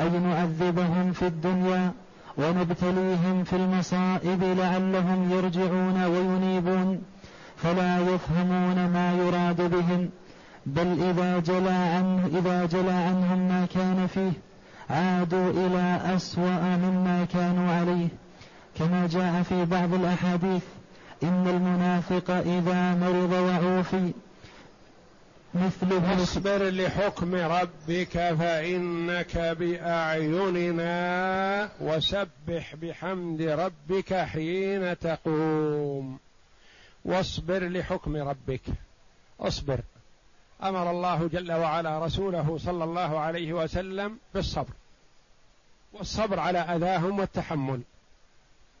أي 0.00 0.08
نعذبهم 0.08 1.12
في 1.12 1.26
الدنيا 1.26 1.92
ونبتليهم 2.38 3.44
في 3.44 3.56
المصائب 3.56 4.42
لعلهم 4.42 5.32
يرجعون 5.32 6.04
وينيبون. 6.04 7.02
فلا 7.62 7.98
يفهمون 7.98 8.88
ما 8.88 9.12
يراد 9.12 9.70
بهم 9.70 10.10
بل 10.66 11.02
إذا 11.02 11.38
جلى 11.38 11.70
عنه 11.70 12.26
إذا 12.38 12.66
جلى 12.66 12.90
عنهم 12.90 13.48
ما 13.48 13.66
كان 13.74 14.06
فيه 14.06 14.32
عادوا 14.90 15.50
إلى 15.50 16.00
أسوأ 16.16 16.76
مما 16.76 17.26
كانوا 17.32 17.72
عليه. 17.72 18.08
كما 18.78 19.06
جاء 19.06 19.42
في 19.42 19.64
بعض 19.64 19.94
الأحاديث 19.94 20.62
إن 21.22 21.48
المنافق 21.48 22.30
إذا 22.30 22.94
مرض 22.94 23.32
وعوفي. 23.32 24.12
مثله 25.54 26.22
اصبر 26.22 26.68
لحكم 26.68 27.34
ربك 27.34 28.34
فإنك 28.38 29.38
بأعيننا 29.38 30.88
وسبح 31.80 32.74
بحمد 32.82 33.42
ربك 33.42 34.14
حين 34.14 34.98
تقوم. 34.98 36.18
واصبر 37.04 37.68
لحكم 37.68 38.16
ربك. 38.16 38.62
اصبر. 39.40 39.80
أمر 40.62 40.90
الله 40.90 41.28
جل 41.28 41.52
وعلا 41.52 42.04
رسوله 42.04 42.58
صلى 42.58 42.84
الله 42.84 43.18
عليه 43.18 43.52
وسلم 43.52 44.18
بالصبر. 44.34 44.72
والصبر 45.92 46.40
على 46.40 46.58
أذاهم 46.58 47.18
والتحمل. 47.18 47.80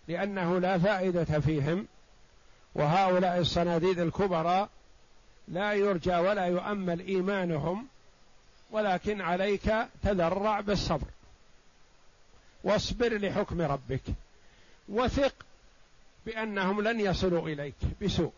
لأنه 0.08 0.58
لا 0.58 0.78
فائدة 0.78 1.40
فيهم. 1.40 1.86
وهؤلاء 2.74 3.38
الصناديد 3.38 3.98
الكبرى 3.98 4.68
لا 5.48 5.72
يرجى 5.72 6.16
ولا 6.16 6.46
يؤمل 6.46 7.00
إيمانهم. 7.00 7.86
ولكن 8.70 9.20
عليك 9.20 9.74
تذرع 10.02 10.60
بالصبر. 10.60 11.06
واصبر 12.64 13.18
لحكم 13.18 13.60
ربك. 13.60 14.02
وثق 14.88 15.34
بأنهم 16.26 16.80
لن 16.80 17.00
يصلوا 17.00 17.48
إليك 17.48 17.74
بسوء. 18.02 18.32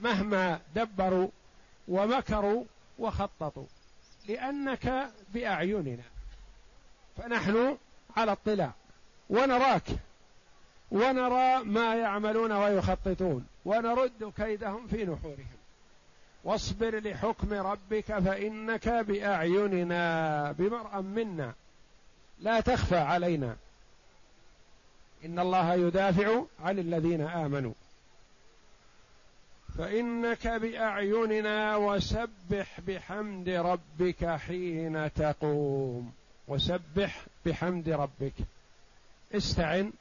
مهما 0.00 0.60
دبروا 0.74 1.28
ومكروا 1.88 2.64
وخططوا 2.98 3.66
لأنك 4.28 5.10
بأعيننا. 5.34 6.02
فنحن 7.16 7.76
على 8.16 8.32
اطلاع. 8.32 8.72
ونراك. 9.30 9.86
ونرى 10.90 11.64
ما 11.64 11.94
يعملون 11.94 12.52
ويخططون. 12.52 13.46
ونرد 13.64 14.32
كيدهم 14.36 14.86
في 14.86 15.04
نحورهم. 15.04 15.60
واصبر 16.44 16.98
لحكم 16.98 17.52
ربك 17.52 18.18
فإنك 18.18 18.88
بأعيننا 18.88 20.52
بمرأ 20.52 21.00
منا. 21.00 21.54
لا 22.40 22.60
تخفى 22.60 22.96
علينا. 22.96 23.56
إن 25.24 25.38
الله 25.38 25.74
يدافع 25.74 26.42
عن 26.60 26.78
الذين 26.78 27.20
آمنوا. 27.20 27.72
فإنك 29.78 30.46
بأعيننا 30.46 31.76
وسبح 31.76 32.80
بحمد 32.80 33.48
ربك 33.48 34.36
حين 34.36 35.12
تقوم. 35.14 36.12
وسبح 36.48 37.26
بحمد 37.46 37.88
ربك. 37.88 38.34
استعن 39.34 39.92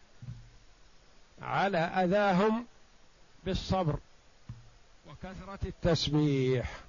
على 1.41 1.77
أذاهم 1.77 2.65
بالصبر 3.45 3.99
وكثرة 5.09 5.59
التسبيح. 5.65 6.79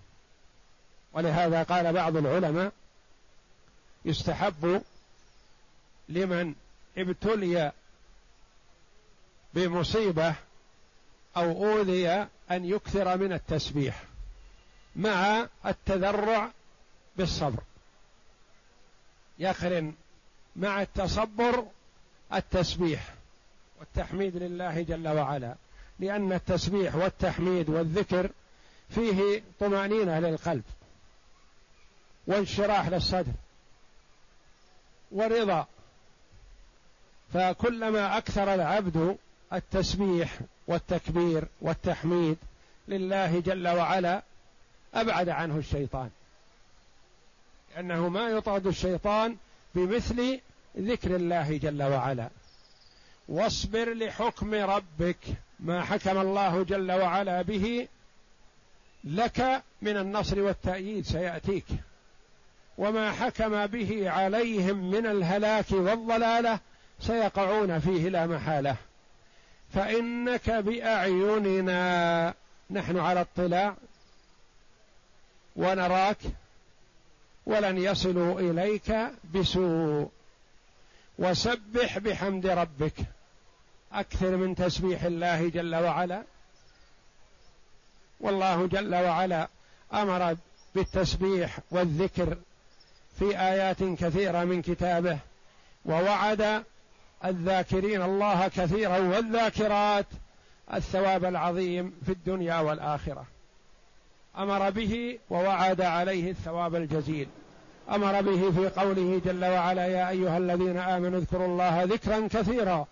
ولهذا 1.12 1.62
قال 1.62 1.92
بعض 1.92 2.16
العلماء 2.16 2.72
يستحب 4.04 4.82
لمن 6.08 6.54
ابتلي 6.98 7.72
بمصيبة 9.54 10.34
أو 11.36 11.66
أوذي 11.66 12.08
أن 12.50 12.64
يكثر 12.64 13.16
من 13.16 13.32
التسبيح 13.32 14.04
مع 14.96 15.46
التذرع 15.66 16.50
بالصبر. 17.16 17.62
يقرن 19.38 19.94
مع 20.56 20.82
التصبر 20.82 21.66
التسبيح 22.34 23.14
والتحميد 23.80 24.36
لله 24.36 24.82
جل 24.82 25.08
وعلا 25.08 25.54
لأن 25.98 26.32
التسبيح 26.32 26.94
والتحميد 26.94 27.68
والذكر 27.68 28.30
فيه 28.90 29.42
طمأنينة 29.60 30.18
للقلب 30.18 30.62
وانشراح 32.26 32.88
للصدر 32.88 33.32
ورضا. 35.12 35.66
فكلما 37.34 38.18
أكثر 38.18 38.54
العبد 38.54 39.18
التسبيح 39.52 40.38
والتكبير 40.66 41.44
والتحميد 41.60 42.36
لله 42.88 43.40
جل 43.40 43.68
وعلا 43.68 44.22
أبعد 44.94 45.28
عنه 45.28 45.56
الشيطان. 45.56 46.10
لأنه 47.74 48.08
ما 48.08 48.28
يطرد 48.28 48.66
الشيطان 48.66 49.36
بمثل 49.74 50.40
ذكر 50.78 51.16
الله 51.16 51.56
جل 51.56 51.82
وعلا. 51.82 52.28
واصبر 53.28 53.94
لحكم 53.94 54.54
ربك 54.54 55.18
ما 55.60 55.84
حكم 55.84 56.18
الله 56.18 56.62
جل 56.62 56.92
وعلا 56.92 57.42
به 57.42 57.88
لك 59.04 59.62
من 59.82 59.96
النصر 59.96 60.40
والتأييد 60.40 61.04
سيأتيك. 61.04 61.66
وما 62.78 63.12
حكم 63.12 63.66
به 63.66 64.10
عليهم 64.10 64.90
من 64.90 65.06
الهلاك 65.06 65.72
والضلالة 65.72 66.58
سيقعون 67.00 67.78
فيه 67.78 68.08
لا 68.08 68.26
محالة. 68.26 68.76
فإنك 69.74 70.50
بأعيننا. 70.50 72.34
نحن 72.70 72.98
على 72.98 73.20
اطلاع. 73.20 73.74
ونراك. 75.56 76.18
ولن 77.46 77.78
يصلوا 77.78 78.40
إليك 78.40 78.96
بسوء. 79.34 80.10
وسبح 81.18 81.98
بحمد 81.98 82.46
ربك. 82.46 82.94
أكثر 83.92 84.36
من 84.36 84.54
تسبيح 84.54 85.02
الله 85.02 85.48
جل 85.48 85.76
وعلا. 85.76 86.22
والله 88.20 88.66
جل 88.66 88.94
وعلا 88.94 89.48
أمر 89.94 90.36
بالتسبيح 90.74 91.58
والذكر 91.70 92.36
في 93.18 93.40
آيات 93.40 93.82
كثيرة 93.82 94.44
من 94.44 94.62
كتابه. 94.62 95.18
ووعد 95.84 96.64
الذاكرين 97.24 98.02
الله 98.02 98.48
كثيرا 98.48 98.98
والذاكرات 98.98 100.06
الثواب 100.74 101.24
العظيم 101.24 101.92
في 102.06 102.12
الدنيا 102.12 102.58
والآخرة. 102.60 103.24
أمر 104.38 104.70
به 104.70 105.18
ووعد 105.30 105.80
عليه 105.80 106.30
الثواب 106.30 106.74
الجزيل. 106.74 107.28
أمر 107.90 108.20
به 108.20 108.50
في 108.50 108.68
قوله 108.80 109.20
جل 109.24 109.44
وعلا 109.44 109.86
يا 109.86 110.08
أيها 110.08 110.38
الذين 110.38 110.76
آمنوا 110.76 111.18
اذكروا 111.18 111.46
الله 111.46 111.84
ذكرا 111.84 112.28
كثيرا 112.28 112.86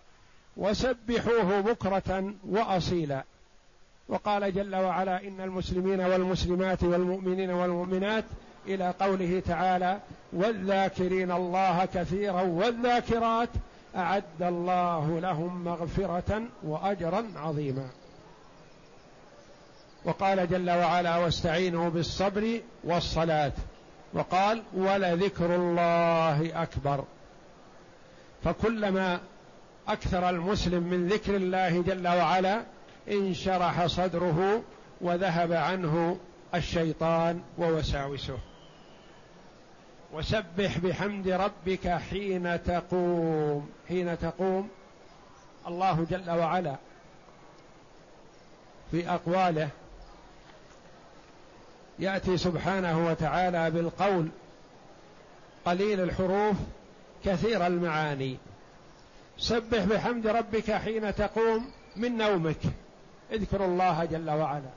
وسبحوه 0.57 1.61
بكرة 1.61 2.35
وأصيلا. 2.49 3.25
وقال 4.09 4.55
جل 4.55 4.77
وعلا 4.77 5.29
إن 5.29 5.41
المسلمين 5.41 6.01
والمسلمات 6.01 6.83
والمؤمنين 6.83 7.51
والمؤمنات 7.51 8.25
إلى 8.67 8.95
قوله 9.01 9.43
تعالى 9.47 10.01
والذاكرين 10.33 11.33
الله 11.33 11.85
كثيرا 11.95 12.43
والذاكرات 12.43 13.49
أعد 13.97 14.43
الله 14.43 15.21
لهم 15.21 15.65
مغفرة 15.65 16.43
وأجرا 16.63 17.25
عظيما. 17.37 17.89
وقال 20.05 20.49
جل 20.51 20.71
وعلا 20.71 21.17
واستعينوا 21.17 21.89
بالصبر 21.89 22.61
والصلاة. 22.85 23.53
وقال 24.13 24.63
ولذكر 24.75 25.55
الله 25.57 26.63
أكبر. 26.63 27.05
فكلما 28.45 29.21
أكثر 29.89 30.31
المسلم 30.31 30.83
من 30.83 31.09
ذكر 31.09 31.37
الله 31.37 31.83
جل 31.83 32.09
وعلا 32.09 32.63
انشرح 33.11 33.87
صدره 33.87 34.63
وذهب 35.01 35.53
عنه 35.53 36.17
الشيطان 36.55 37.41
ووساوسه. 37.59 38.39
وسبح 40.13 40.79
بحمد 40.79 41.29
ربك 41.29 41.89
حين 41.89 42.65
تقوم. 42.65 43.71
حين 43.89 44.19
تقوم. 44.19 44.69
الله 45.67 46.07
جل 46.11 46.31
وعلا 46.31 46.77
في 48.91 49.11
أقواله 49.11 49.69
يأتي 51.99 52.37
سبحانه 52.37 53.07
وتعالى 53.07 53.71
بالقول 53.71 54.29
قليل 55.65 56.01
الحروف 56.01 56.57
كثير 57.25 57.67
المعاني. 57.67 58.37
سبح 59.39 59.85
بحمد 59.85 60.27
ربك 60.27 60.73
حين 60.73 61.15
تقوم 61.15 61.71
من 61.97 62.17
نومك. 62.17 62.61
اذكر 63.33 63.65
الله 63.65 64.05
جل 64.05 64.31
وعلا. 64.31 64.71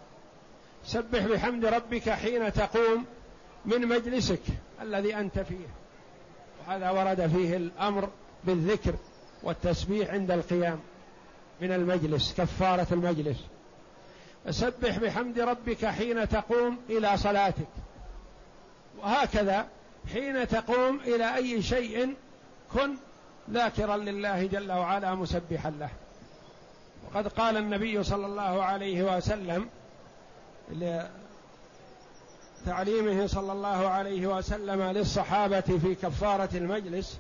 سبح 0.86 1.26
بحمد 1.26 1.66
ربك 1.66 2.10
حين 2.10 2.54
تقوم 2.54 3.06
من 3.66 3.88
مجلسك. 3.88 4.42
الذي 4.82 5.16
أنت 5.16 5.40
فيه. 5.40 5.68
وهذا 6.68 6.90
ورد 6.90 7.28
فيه 7.28 7.58
الأمر 7.58 8.10
بالذكر 8.44 8.96
والتسبيح 9.44 10.10
عند 10.10 10.32
القيام 10.32 10.80
من 11.62 11.72
المجلس 11.72 12.34
كفارة 12.38 12.88
المجلس. 12.92 13.38
فسبح 14.46 14.98
بحمد 14.98 15.40
ربك 15.40 15.86
حين 15.86 16.30
تقوم 16.30 16.78
إلى 16.90 17.18
صلاتك. 17.18 17.68
وهكذا 19.00 19.68
حين 20.14 20.48
تقوم 20.48 21.00
إلى 21.00 21.36
أي 21.36 21.62
شيء 21.62 22.16
كن 22.74 22.96
ذاكرا 23.52 23.98
لله 23.98 24.46
جل 24.46 24.72
وعلا 24.72 25.16
مسبحا 25.16 25.70
له. 25.70 25.90
وقد 27.06 27.28
قال 27.28 27.58
النبي 27.58 28.04
صلى 28.04 28.26
الله 28.26 28.64
عليه 28.64 29.18
وسلم 29.18 29.70
تعليمه 32.66 33.28
صلى 33.28 33.52
الله 33.52 33.88
عليه 33.88 34.28
وسلم 34.28 34.82
للصحابة 34.82 35.62
في 35.62 35.96
كفارة 35.96 36.50
المجلس. 36.56 37.20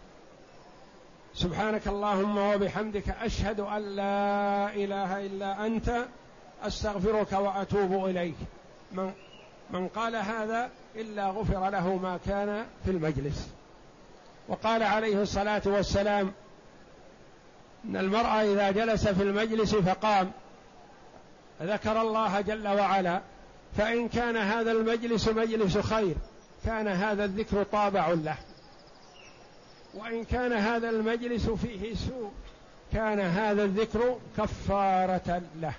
سبحانك 1.34 1.88
اللهم 1.88 2.38
وبحمدك 2.38 3.10
أشهد 3.10 3.60
أن 3.60 3.95
لا 3.95 4.73
إله 4.75 5.25
إلا 5.25 5.65
أنت 5.65 6.06
أستغفرك 6.63 7.32
وأتوب 7.32 8.06
إليك. 8.06 8.36
من, 8.91 9.12
من 9.69 9.88
قال 9.88 10.15
هذا 10.15 10.69
إلا 10.95 11.27
غفر 11.27 11.69
له 11.69 11.95
ما 11.95 12.19
كان 12.25 12.65
في 12.86 12.91
المجلس. 12.91 13.49
وقال 14.47 14.84
عليه 14.84 15.21
الصلاة 15.21 15.62
والسلام 15.65 16.32
إن 17.86 17.97
المرأة 17.97 18.41
إذا 18.43 18.71
جلس 18.71 19.08
في 19.08 19.23
المجلس 19.23 19.75
فقام. 19.75 20.32
ذكر 21.62 22.01
الله 22.01 22.41
جل 22.41 22.67
وعلا 22.67 23.21
فإن 23.77 24.07
كان 24.07 24.38
هذا 24.38 24.71
المجلس 24.71 25.27
مجلس 25.27 25.77
خير. 25.77 26.15
كان 26.65 26.88
هذا 26.88 27.25
الذكر 27.25 27.63
طابع 27.63 28.07
له. 28.10 28.38
وإن 29.93 30.23
كان 30.23 30.53
هذا 30.53 30.89
المجلس 30.89 31.49
فيه 31.49 31.95
سوء 31.95 32.31
كان 32.93 33.19
هذا 33.19 33.63
الذكر 33.63 34.17
كفارة 34.38 35.41
له. 35.62 35.73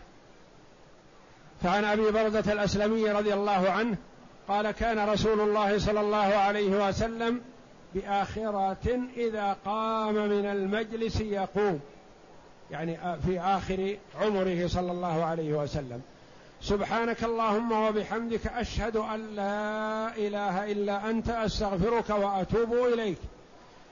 فعن 1.62 1.84
أبي 1.84 2.10
بردة 2.10 2.52
الأسلمي 2.52 3.10
رضي 3.10 3.34
الله 3.34 3.70
عنه 3.70 3.96
قال 4.48 4.70
كان 4.70 5.08
رسول 5.08 5.40
الله 5.40 5.78
صلى 5.78 6.00
الله 6.00 6.16
عليه 6.16 6.88
وسلم 6.88 7.40
بآخرة 7.94 9.00
إذا 9.16 9.56
قام 9.64 10.14
من 10.14 10.46
المجلس 10.46 11.20
يقوم. 11.20 11.80
يعني 12.70 13.18
في 13.26 13.40
آخر 13.40 13.96
عمره 14.20 14.66
صلى 14.66 14.92
الله 14.92 15.24
عليه 15.24 15.52
وسلم. 15.52 16.02
سبحانك 16.62 17.24
اللهم 17.24 17.72
وبحمدك 17.72 18.46
أشهد 18.46 18.96
أن 18.96 19.34
لا 19.34 20.16
إله 20.16 20.72
إلا 20.72 21.10
أنت 21.10 21.28
أستغفرك 21.28 22.10
وأتوب 22.10 22.74
إليك. 22.74 23.18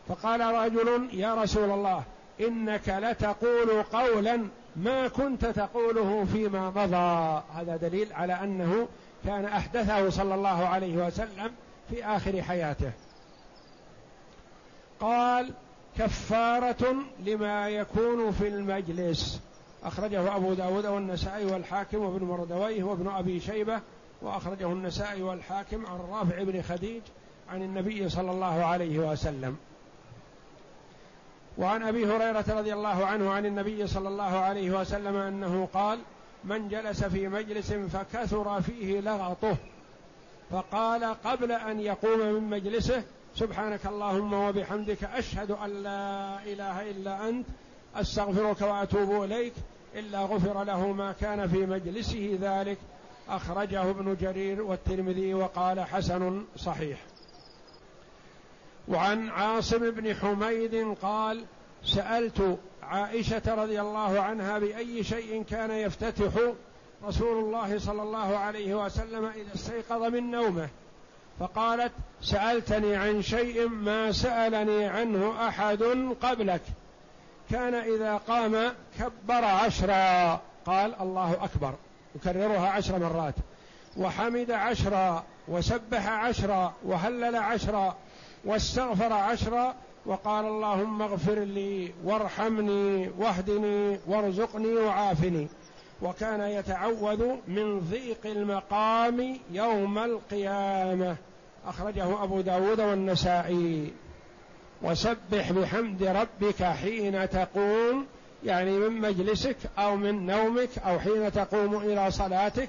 فقال 0.09 0.41
رجل 0.41 1.09
يا 1.13 1.35
رسول 1.35 1.71
الله 1.71 2.03
إنك 2.41 2.89
لتقول 2.89 3.83
قولا 3.83 4.49
ما 4.77 5.09
كنت 5.09 5.47
تقوله 5.47 6.27
فيما 6.33 6.71
مضى. 6.71 7.43
هذا 7.55 7.77
دليل 7.77 8.13
على 8.13 8.33
أنه 8.33 8.89
كان 9.25 9.45
أحدثه 9.45 10.11
صلى 10.11 10.35
الله 10.35 10.67
عليه 10.67 11.07
وسلم 11.07 11.51
في 11.91 12.05
آخر 12.05 12.43
حياته. 12.43 12.93
قال 15.01 15.51
كفارة 15.99 16.95
لما 17.27 17.69
يكون 17.69 18.33
في 18.33 18.49
المجلس. 18.49 19.41
أخرجه 19.85 20.37
أبو 20.37 20.55
داود 20.55 20.87
والنسائي 20.87 21.47
والحاكم 21.47 21.99
وابن 21.99 22.25
مردويه 22.25 22.83
وابن 22.83 23.09
أبي 23.09 23.41
شيبة 23.41 23.81
وأخرجه 24.23 24.73
النسائي 24.73 25.23
والحاكم 25.23 25.87
عن 25.87 25.99
رافع 26.11 26.43
بن 26.43 26.63
خديج 26.63 27.03
عن 27.49 27.63
النبي 27.63 28.09
صلى 28.09 28.31
الله 28.31 28.65
عليه 28.65 28.99
وسلم. 28.99 29.57
وعن 31.59 31.83
أبي 31.83 32.07
هريرة 32.07 32.45
رضي 32.49 32.73
الله 32.73 33.07
عنه 33.07 33.31
عن 33.31 33.47
النبي 33.47 33.87
صلى 33.87 34.09
الله 34.09 34.39
عليه 34.39 34.81
وسلم 34.81 35.17
أنه 35.17 35.69
قال 35.75 35.99
من 36.45 36.69
جلس 36.69 37.05
في 37.05 37.29
مجلس 37.29 37.73
فكثر 37.73 38.61
فيه 38.61 39.01
لغطه 39.01 39.57
فقال 40.51 41.05
قبل 41.05 41.53
أن 41.53 41.81
يقوم 41.81 42.19
من 42.19 42.51
مجلسه 42.51 43.03
سبحانك 43.35 43.87
اللهم 43.87 44.33
وبحمدك 44.33 45.05
أشهد 45.05 45.51
أن 45.51 45.83
لا 45.83 46.39
إله 46.45 46.91
إلا 46.91 47.29
أنت 47.29 47.47
أستغفرك 47.95 48.61
وأتوب 48.61 49.25
إليك 49.25 49.53
إلا 49.95 50.21
غفر 50.21 50.65
له 50.65 50.93
ما 50.93 51.13
كان 51.13 51.49
في 51.49 51.67
مجلسه 51.67 52.39
ذلك. 52.41 52.79
أخرجه 53.29 53.91
ابن 53.91 54.17
جرير 54.21 54.63
والترمذي 54.63 55.35
وقال 55.35 55.81
حسن 55.81 56.45
صحيح. 56.57 56.99
وعن 58.89 59.29
عاصم 59.29 59.91
بن 59.91 60.15
حميد 60.15 60.95
قال 61.03 61.45
سألت 61.85 62.59
عائشة 62.83 63.43
رضي 63.47 63.81
الله 63.81 64.21
عنها 64.21 64.59
بأي 64.59 65.05
شيء 65.05 65.43
كان 65.43 65.71
يفتتح 65.71 66.33
رسول 67.05 67.45
الله 67.45 67.79
صلى 67.79 68.03
الله 68.03 68.37
عليه 68.37 68.85
وسلم 68.85 69.25
إذا 69.25 69.55
استيقظ 69.55 70.03
من 70.03 70.31
نومه. 70.31 70.69
فقالت 71.41 71.93
سألتني 72.23 72.97
عن 72.97 73.23
شيء 73.23 73.69
ما 73.69 74.13
سألني 74.13 74.85
عنه 74.85 75.49
أحد 75.49 75.83
قبلك. 76.23 76.63
كان 77.51 77.75
إذا 77.75 78.17
قام 78.17 78.73
كبر 78.99 79.45
عشرا. 79.45 80.41
قال 80.67 80.95
الله 81.01 81.45
أكبر. 81.45 81.75
يكررها 82.15 82.69
عشر 82.69 82.99
مرات. 82.99 83.35
وحمد 83.97 84.51
عشرا 84.51 85.25
وسبح 85.49 86.09
عشرا 86.09 86.73
وهلل 86.85 87.37
عشرا 87.37 87.97
واستغفر 88.45 89.13
عشرا 89.13 89.75
وقال 90.07 90.47
اللهم 90.47 91.03
اغفر 91.03 91.39
لي 91.39 91.93
وارحمني 92.05 93.11
واهدني 93.19 93.99
وارزقني 94.07 94.75
وعافني. 94.75 95.49
وكان 96.03 96.41
يتعوذ 96.41 97.25
من 97.49 97.81
ضيق 97.81 98.21
المقام 98.25 99.39
يوم 99.51 99.99
القيامة. 99.99 101.17
أخرجه 101.67 102.23
أبو 102.23 102.41
داود 102.41 102.81
والنسائي. 102.81 103.93
وسبح 104.83 105.53
بحمد 105.53 106.03
ربك 106.03 106.63
حين 106.63 107.31
تقوم 107.31 108.07
يعني 108.45 108.71
من 108.71 109.01
مجلسك 109.01 109.57
أو 109.79 109.97
من 109.97 110.27
نومك 110.27 110.79
أو 110.79 110.99
حين 110.99 111.33
تقوم 111.33 111.77
إلى 111.77 112.11
صلاتك. 112.11 112.69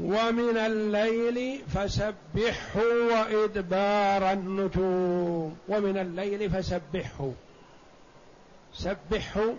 ومن 0.00 0.56
الليل 0.56 1.62
فسبحه 1.74 2.80
وإدبار 3.10 4.32
النجوم. 4.32 5.56
ومن 5.68 5.98
الليل 5.98 6.50
فسبحه. 6.50 7.30
سبحه 8.74 9.54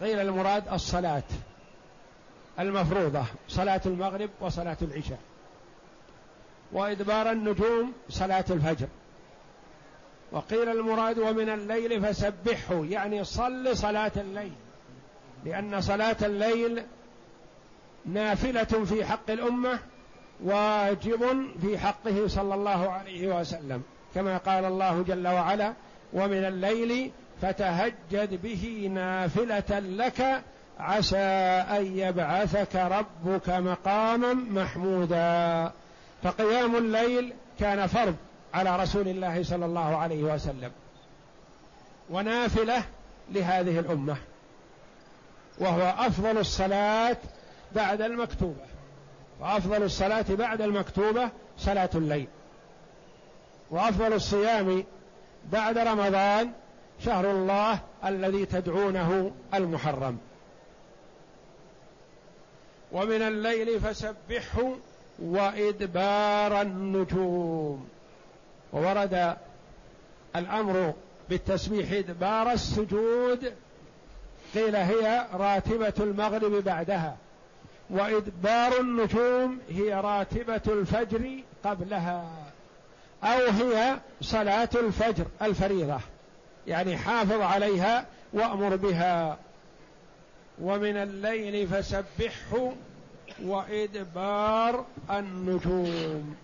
قيل 0.00 0.18
المراد 0.18 0.68
الصلاة 0.72 1.22
المفروضة 2.58 3.24
صلاة 3.48 3.80
المغرب 3.86 4.30
وصلاة 4.40 4.76
العشاء. 4.82 5.18
وإدبار 6.72 7.30
النجوم 7.30 7.92
صلاة 8.08 8.44
الفجر. 8.50 8.86
وقيل 10.32 10.68
المراد 10.68 11.18
ومن 11.18 11.48
الليل 11.48 12.02
فسبحه 12.02 12.84
يعني 12.84 13.24
صل 13.24 13.76
صلاة 13.76 14.12
الليل. 14.16 14.52
لأن 15.44 15.80
صلاة 15.80 16.16
الليل 16.22 16.82
نافلة 18.06 18.64
في 18.64 19.04
حق 19.04 19.30
الأمة 19.30 19.78
واجب 20.44 21.46
في 21.62 21.78
حقه 21.78 22.26
صلى 22.26 22.54
الله 22.54 22.90
عليه 22.90 23.40
وسلم. 23.40 23.82
كما 24.14 24.36
قال 24.36 24.64
الله 24.64 25.02
جل 25.02 25.28
وعلا 25.28 25.72
ومن 26.12 26.44
الليل 26.44 27.10
فتهجد 27.42 28.42
به 28.42 28.90
نافلة 28.94 29.78
لك 29.78 30.42
عسى 30.78 31.16
أن 31.76 31.98
يبعثك 31.98 32.76
ربك 32.76 33.48
مقاما 33.48 34.34
محمودا. 34.34 35.72
فقيام 36.22 36.76
الليل 36.76 37.32
كان 37.60 37.86
فرض. 37.86 38.16
على 38.54 38.76
رسول 38.76 39.08
الله 39.08 39.42
صلى 39.42 39.64
الله 39.64 39.96
عليه 39.96 40.22
وسلم. 40.22 40.70
ونافلة 42.10 42.84
لهذه 43.30 43.78
الأمة. 43.78 44.16
وهو 45.58 45.94
أفضل 45.98 46.38
الصلاة 46.38 47.16
بعد 47.74 48.02
المكتوبة. 48.02 48.66
وأفضل 49.40 49.82
الصلاة 49.82 50.24
بعد 50.28 50.60
المكتوبة 50.60 51.30
صلاة 51.58 51.90
الليل. 51.94 52.28
وأفضل 53.70 54.12
الصيام 54.12 54.84
بعد 55.52 55.78
رمضان 55.78 56.52
شهر 57.04 57.30
الله 57.30 57.80
الذي 58.04 58.46
تدعونه 58.46 59.30
المحرم. 59.54 60.18
ومن 62.92 63.22
الليل 63.22 63.80
فسبحه 63.80 64.76
وإدبار 65.18 66.60
النجوم. 66.60 67.88
وورد 68.72 69.36
الأمر 70.36 70.94
بالتسبيح 71.30 71.92
إدبار 71.92 72.52
السجود 72.52 73.52
قيل 74.54 74.76
هي 74.76 75.26
راتبة 75.32 75.92
المغرب 76.00 76.64
بعدها 76.64 77.16
وإدبار 77.90 78.80
النجوم 78.80 79.58
هي 79.70 79.94
راتبة 79.94 80.60
الفجر 80.66 81.40
قبلها 81.64 82.24
أو 83.24 83.50
هي 83.50 83.96
صلاة 84.20 84.68
الفجر 84.74 85.24
الفريضة 85.42 86.00
يعني 86.66 86.96
حافظ 86.96 87.40
عليها 87.40 88.06
وأمر 88.32 88.76
بها. 88.76 89.38
ومن 90.60 90.96
الليل 90.96 91.68
فسبحه 91.68 92.72
وإدبار 93.42 94.84
النجوم. 95.10 96.36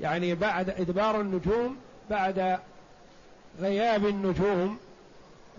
يعني 0.00 0.34
بعد 0.34 0.70
إدبار 0.70 1.20
النجوم 1.20 1.76
بعد 2.10 2.58
غياب 3.60 4.06
النجوم 4.06 4.78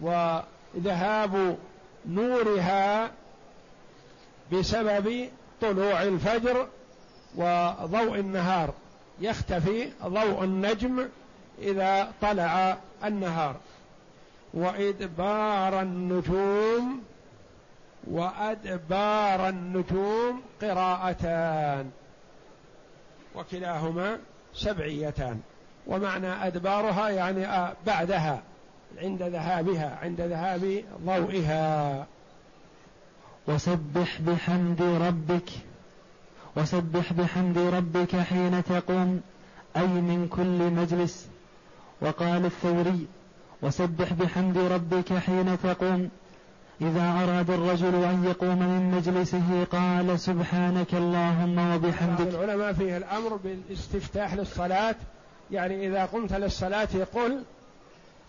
وذهاب 0.01 1.57
نورها 2.05 3.11
بسبب 4.51 5.29
طلوع 5.61 6.03
الفجر 6.03 6.67
وضوء 7.35 8.19
النهار. 8.19 8.73
يختفي 9.21 9.91
ضوء 10.03 10.43
النجم 10.43 11.07
إذا 11.61 12.11
طلع 12.21 12.77
النهار. 13.03 13.55
وإدبار 14.53 15.81
النجوم 15.81 17.03
وأدبار 18.07 19.49
النجوم 19.49 20.41
قراءتان. 20.61 21.91
وكلاهما 23.35 24.17
سبعيتان. 24.53 25.39
ومعنى 25.87 26.27
أدبارها 26.27 27.09
يعني 27.09 27.73
بعدها 27.85 28.41
عند 28.97 29.23
ذهابها 29.23 29.99
عند 30.01 30.21
ذهاب 30.21 30.83
ضوئها. 31.05 32.07
وسبح 33.47 34.21
بحمد 34.21 34.81
ربك 34.81 35.49
وسبح 36.55 37.13
بحمد 37.13 37.57
ربك 37.57 38.15
حين 38.15 38.63
تقوم 38.63 39.21
أي 39.77 39.87
من 39.87 40.27
كل 40.27 40.71
مجلس. 40.71 41.27
وقال 42.01 42.45
الثوري 42.45 43.07
وسبح 43.61 44.13
بحمد 44.13 44.57
ربك 44.57 45.13
حين 45.13 45.57
تقوم 45.63 46.09
إذا 46.81 47.23
أراد 47.23 47.49
الرجل 47.49 48.03
أن 48.03 48.25
يقوم 48.25 48.59
من 48.59 48.91
مجلسه 48.91 49.63
قال 49.71 50.19
سبحانك 50.19 50.93
اللهم 50.93 51.75
وبحمدك. 51.75 52.27
العلماء 52.27 52.73
فيه 52.73 52.97
الأمر 52.97 53.35
بالاستفتاح 53.35 54.33
للصلاة. 54.33 54.95
يعني 55.51 55.87
إذا 55.87 56.05
قمت 56.05 56.33
للصلاة 56.33 56.89
قل 57.13 57.43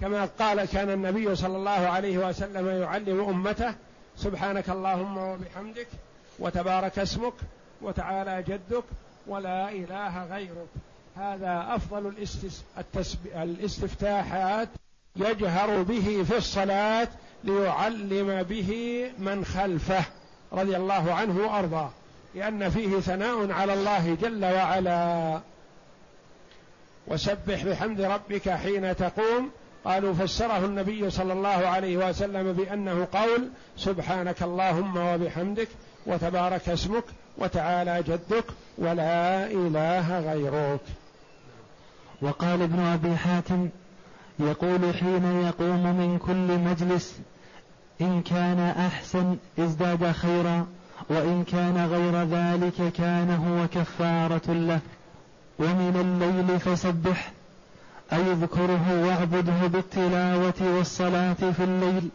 كما 0.01 0.25
قال 0.25 0.65
كان 0.65 0.91
النبي 0.91 1.37
صلى 1.37 1.57
الله 1.57 1.71
عليه 1.71 2.29
وسلم 2.29 2.83
يعلم 2.83 3.21
أمته 3.21 3.75
سبحانك 4.17 4.71
اللهم 4.71 5.19
وبحمدك 5.19 5.89
وتبارك 6.39 6.99
اسمك 6.99 7.35
وتعالى 7.83 8.45
جدك 8.49 8.85
ولا 9.27 9.71
إله 9.71 10.25
غيرك. 10.25 10.69
هذا 11.17 11.67
أفضل 11.69 12.15
الاستفتاحات 13.35 14.69
يجهر 15.17 15.83
به 15.83 16.25
في 16.29 16.37
الصلاة 16.37 17.09
ليعلم 17.45 18.43
به 18.43 19.03
من 19.19 19.45
خلفه 19.45 20.05
رضي 20.53 20.77
الله 20.77 21.15
عنه 21.15 21.39
وأرضاه 21.39 21.91
لأن 22.35 22.71
فيه 22.71 23.01
ثناء 23.01 23.53
على 23.53 23.75
الله 23.75 24.17
جل 24.23 24.45
وعلا. 24.45 25.41
وسبح 27.07 27.65
بحمد 27.65 28.01
ربك 28.01 28.51
حين 28.51 28.97
تقوم. 28.97 29.51
قالوا 29.85 30.15
فسره 30.15 30.65
النبي 30.65 31.11
صلى 31.11 31.33
الله 31.33 31.49
عليه 31.49 32.09
وسلم 32.09 32.53
بأنه 32.53 33.09
قول 33.13 33.49
سبحانك 33.77 34.43
اللهم 34.43 34.97
وبحمدك 34.97 35.69
وتبارك 36.07 36.69
اسمك 36.69 37.05
وتعالى 37.39 38.03
جدك 38.03 38.45
ولا 38.79 39.47
إله 39.47 40.33
غيرك. 40.33 40.81
وقال 42.23 42.63
ابن 42.63 42.81
أبي 42.81 43.17
حاتم 43.17 43.69
يقول 44.39 44.95
حين 44.95 45.43
يقوم 45.47 45.83
من 45.97 46.19
كل 46.19 46.59
مجلس 46.71 47.21
إن 48.01 48.23
كان 48.23 48.59
أحسن 48.61 49.37
ازداد 49.59 50.13
خيرا 50.13 50.67
وإن 51.09 51.45
كان 51.45 51.87
غير 51.87 52.23
ذلك 52.23 52.93
كان 52.93 53.31
هو 53.31 53.69
كفارة 53.69 54.53
له. 54.53 54.81
ومن 55.59 55.97
الليل 55.97 56.61
فسبح 56.61 57.33
أي 58.13 58.33
اذكره 58.33 59.05
واعبده 59.07 59.67
بالتلاوة 59.67 60.77
والصلاة 60.77 61.33
في 61.33 61.65
الليل 61.65 62.09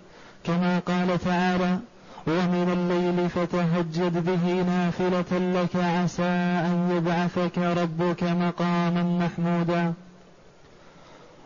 كما 0.43 0.79
قال 0.79 1.19
تعالى 1.19 1.79
ومن 2.27 2.69
الليل 2.73 3.29
فتهجد 3.29 4.25
به 4.25 4.63
نافلة 4.63 5.61
لك 5.61 5.75
عسى 5.75 6.23
أن 6.65 6.91
يبعثك 6.97 7.57
ربك 7.57 8.23
مقاما 8.23 9.03
محمودا. 9.03 9.93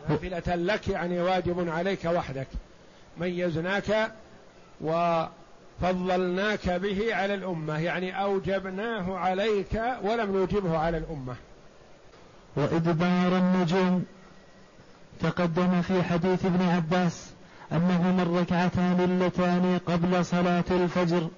نافلة 0.08 0.54
لك 0.54 0.88
يعني 0.88 1.20
واجب 1.20 1.68
عليك 1.68 2.04
وحدك. 2.04 2.48
ميزناك 3.18 4.12
وفضلناك 4.80 6.70
به 6.70 7.14
على 7.14 7.34
الأمة 7.34 7.78
يعني 7.78 8.22
أوجبناه 8.22 9.16
عليك 9.16 9.82
ولم 10.02 10.36
نوجبه 10.36 10.78
على 10.78 10.98
الأمة. 10.98 11.34
وإدبار 12.56 13.38
النجوم 13.38 14.04
تقدم 15.20 15.82
في 15.82 16.02
حديث 16.02 16.46
ابن 16.46 16.68
عباس 16.68 17.30
أنهما 17.72 18.22
الركعتان 18.22 19.00
اللتان 19.00 19.80
قبل 19.86 20.24
صلاة 20.24 20.64
الفجر 20.70 21.28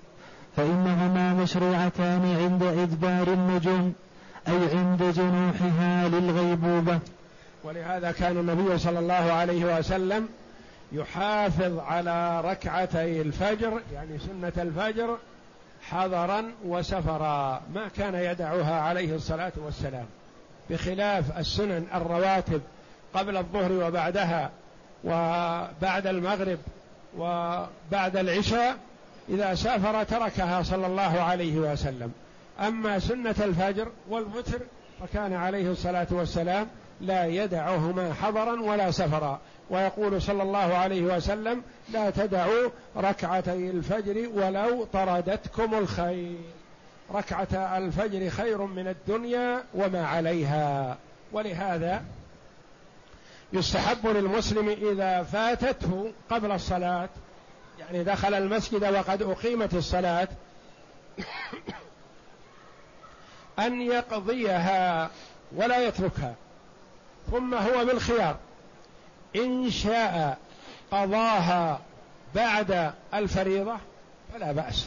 فإنهما 0.57 1.35
مشروعتان 1.35 2.37
عند 2.37 2.63
إدبار 2.63 3.29
النجوم 3.33 3.93
أي 4.49 4.79
عند 4.79 5.03
جنوحها 5.03 6.09
للغيبوبة. 6.09 6.99
ولهذا 7.65 8.13
كان 8.13 8.39
النبي 8.39 8.79
صلى 8.79 8.99
الله 8.99 9.15
عليه 9.33 9.79
وسلم 9.79 10.29
يحافظ 10.93 11.79
على 11.79 12.41
ركعتي 12.41 13.21
الفجر 13.21 13.81
يعني 13.93 14.19
سنة 14.19 14.53
الفجر 14.63 15.19
حضرا 15.83 16.53
وسفرا 16.65 17.63
ما 17.75 17.89
كان 17.97 18.15
يدعها 18.15 18.81
عليه 18.81 19.15
الصلاة 19.15 19.53
والسلام. 19.57 20.07
بخلاف 20.71 21.39
السنن 21.39 21.87
الرواتب 21.95 22.61
قبل 23.15 23.37
الظهر 23.37 23.73
وبعدها 23.73 24.51
وبعد 25.05 26.07
المغرب 26.07 26.59
وبعد 27.19 28.17
العشاء 28.17 28.77
إذا 29.29 29.55
سافر 29.55 30.05
تركها 30.05 30.63
صلى 30.63 30.87
الله 30.87 31.21
عليه 31.21 31.57
وسلم. 31.57 32.13
أما 32.61 32.99
سنة 32.99 33.35
الفجر 33.41 33.89
والوتر 34.09 34.59
فكان 35.01 35.33
عليه 35.33 35.71
الصلاة 35.71 36.07
والسلام 36.11 36.67
لا 37.01 37.27
يدعهما 37.27 38.15
حضرا 38.23 38.61
ولا 38.61 38.91
سفرا. 38.91 39.41
ويقول 39.71 40.23
صلى 40.23 40.43
الله 40.43 40.75
عليه 40.75 41.03
وسلم 41.03 41.63
لا 41.89 42.11
تدعوا 42.11 42.71
ركعتي 42.97 43.71
الفجر 43.71 44.29
ولو 44.35 44.85
طردتكم 44.85 45.75
الخير. 45.75 46.39
ركعة 47.15 47.79
الفجر 47.79 48.31
خير 48.31 48.63
من 48.63 48.89
الدنيا 48.89 49.65
وما 49.75 50.07
عليها. 50.07 50.99
ولهذا 51.33 52.03
يستحب 53.53 54.07
للمسلم 54.07 54.69
إذا 54.69 55.23
فاتته 55.23 56.13
قبل 56.31 56.53
الصلاة 56.53 57.09
يعني 57.81 58.05
دخل 58.05 58.35
المسجد 58.35 58.85
وقد 58.85 59.23
أقيمت 59.23 59.75
الصلاة 59.75 60.29
أن 63.59 63.81
يقضيها 63.81 65.11
ولا 65.57 65.87
يتركها 65.87 66.35
ثم 67.31 67.55
هو 67.55 67.85
بالخيار. 67.85 68.37
إن 69.37 69.71
شاء 69.71 70.39
قضاها 70.91 71.81
بعد 72.35 72.93
الفريضة 73.15 73.77
فلا 74.35 74.53
بأس. 74.53 74.87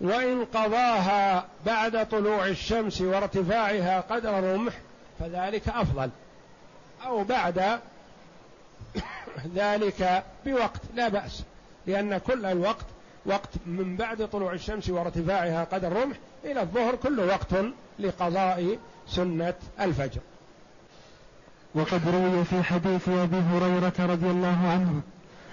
وإن 0.00 0.44
قضاها 0.44 1.46
بعد 1.66 2.08
طلوع 2.08 2.46
الشمس 2.46 3.00
وارتفاعها 3.00 4.00
قدر 4.00 4.54
رمح 4.54 4.72
فذلك 5.20 5.68
أفضل. 5.68 6.10
أو 7.06 7.24
بعد 7.24 7.80
ذلك 9.54 10.24
بوقت 10.46 10.80
لا 10.94 11.08
بأس 11.08 11.42
لأن 11.86 12.18
كل 12.18 12.46
الوقت 12.46 12.86
وقت 13.26 13.48
من 13.66 13.96
بعد 13.96 14.28
طلوع 14.28 14.52
الشمس 14.52 14.90
وارتفاعها 14.90 15.64
قدر 15.64 15.92
رمح 15.92 16.16
إلى 16.44 16.60
الظهر 16.60 16.96
كل 16.96 17.20
وقت 17.20 17.54
لقضاء 17.98 18.78
سنة 19.08 19.54
الفجر. 19.80 20.20
وقد 21.74 22.08
روي 22.08 22.44
في 22.44 22.62
حديث 22.62 23.08
أبي 23.08 23.36
هريرة 23.36 23.92
رضي 23.98 24.30
الله 24.30 24.58
عنه 24.68 25.00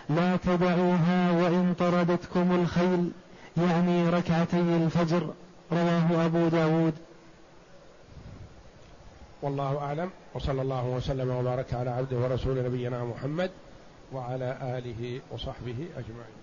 لا 0.10 0.38
تدعوها 0.38 1.32
وإن 1.32 1.74
طردتكم 1.80 2.56
الخيل 2.62 3.12
يعني 3.58 4.10
ركعتي 4.10 4.60
الفجر. 4.60 5.34
رواه 5.72 6.26
أبو 6.26 6.48
داود. 6.48 6.94
والله 9.42 9.78
أعلم 9.78 10.10
وصلى 10.34 10.62
الله 10.62 10.86
وسلم 10.86 11.30
وبارك 11.30 11.74
على 11.74 11.90
عبده 11.90 12.18
ورسول 12.18 12.66
نبينا 12.66 13.04
محمد 13.04 13.52
وعلى 14.14 14.58
آله 14.62 15.22
وصحبه 15.32 15.88
أجمعين. 15.98 16.43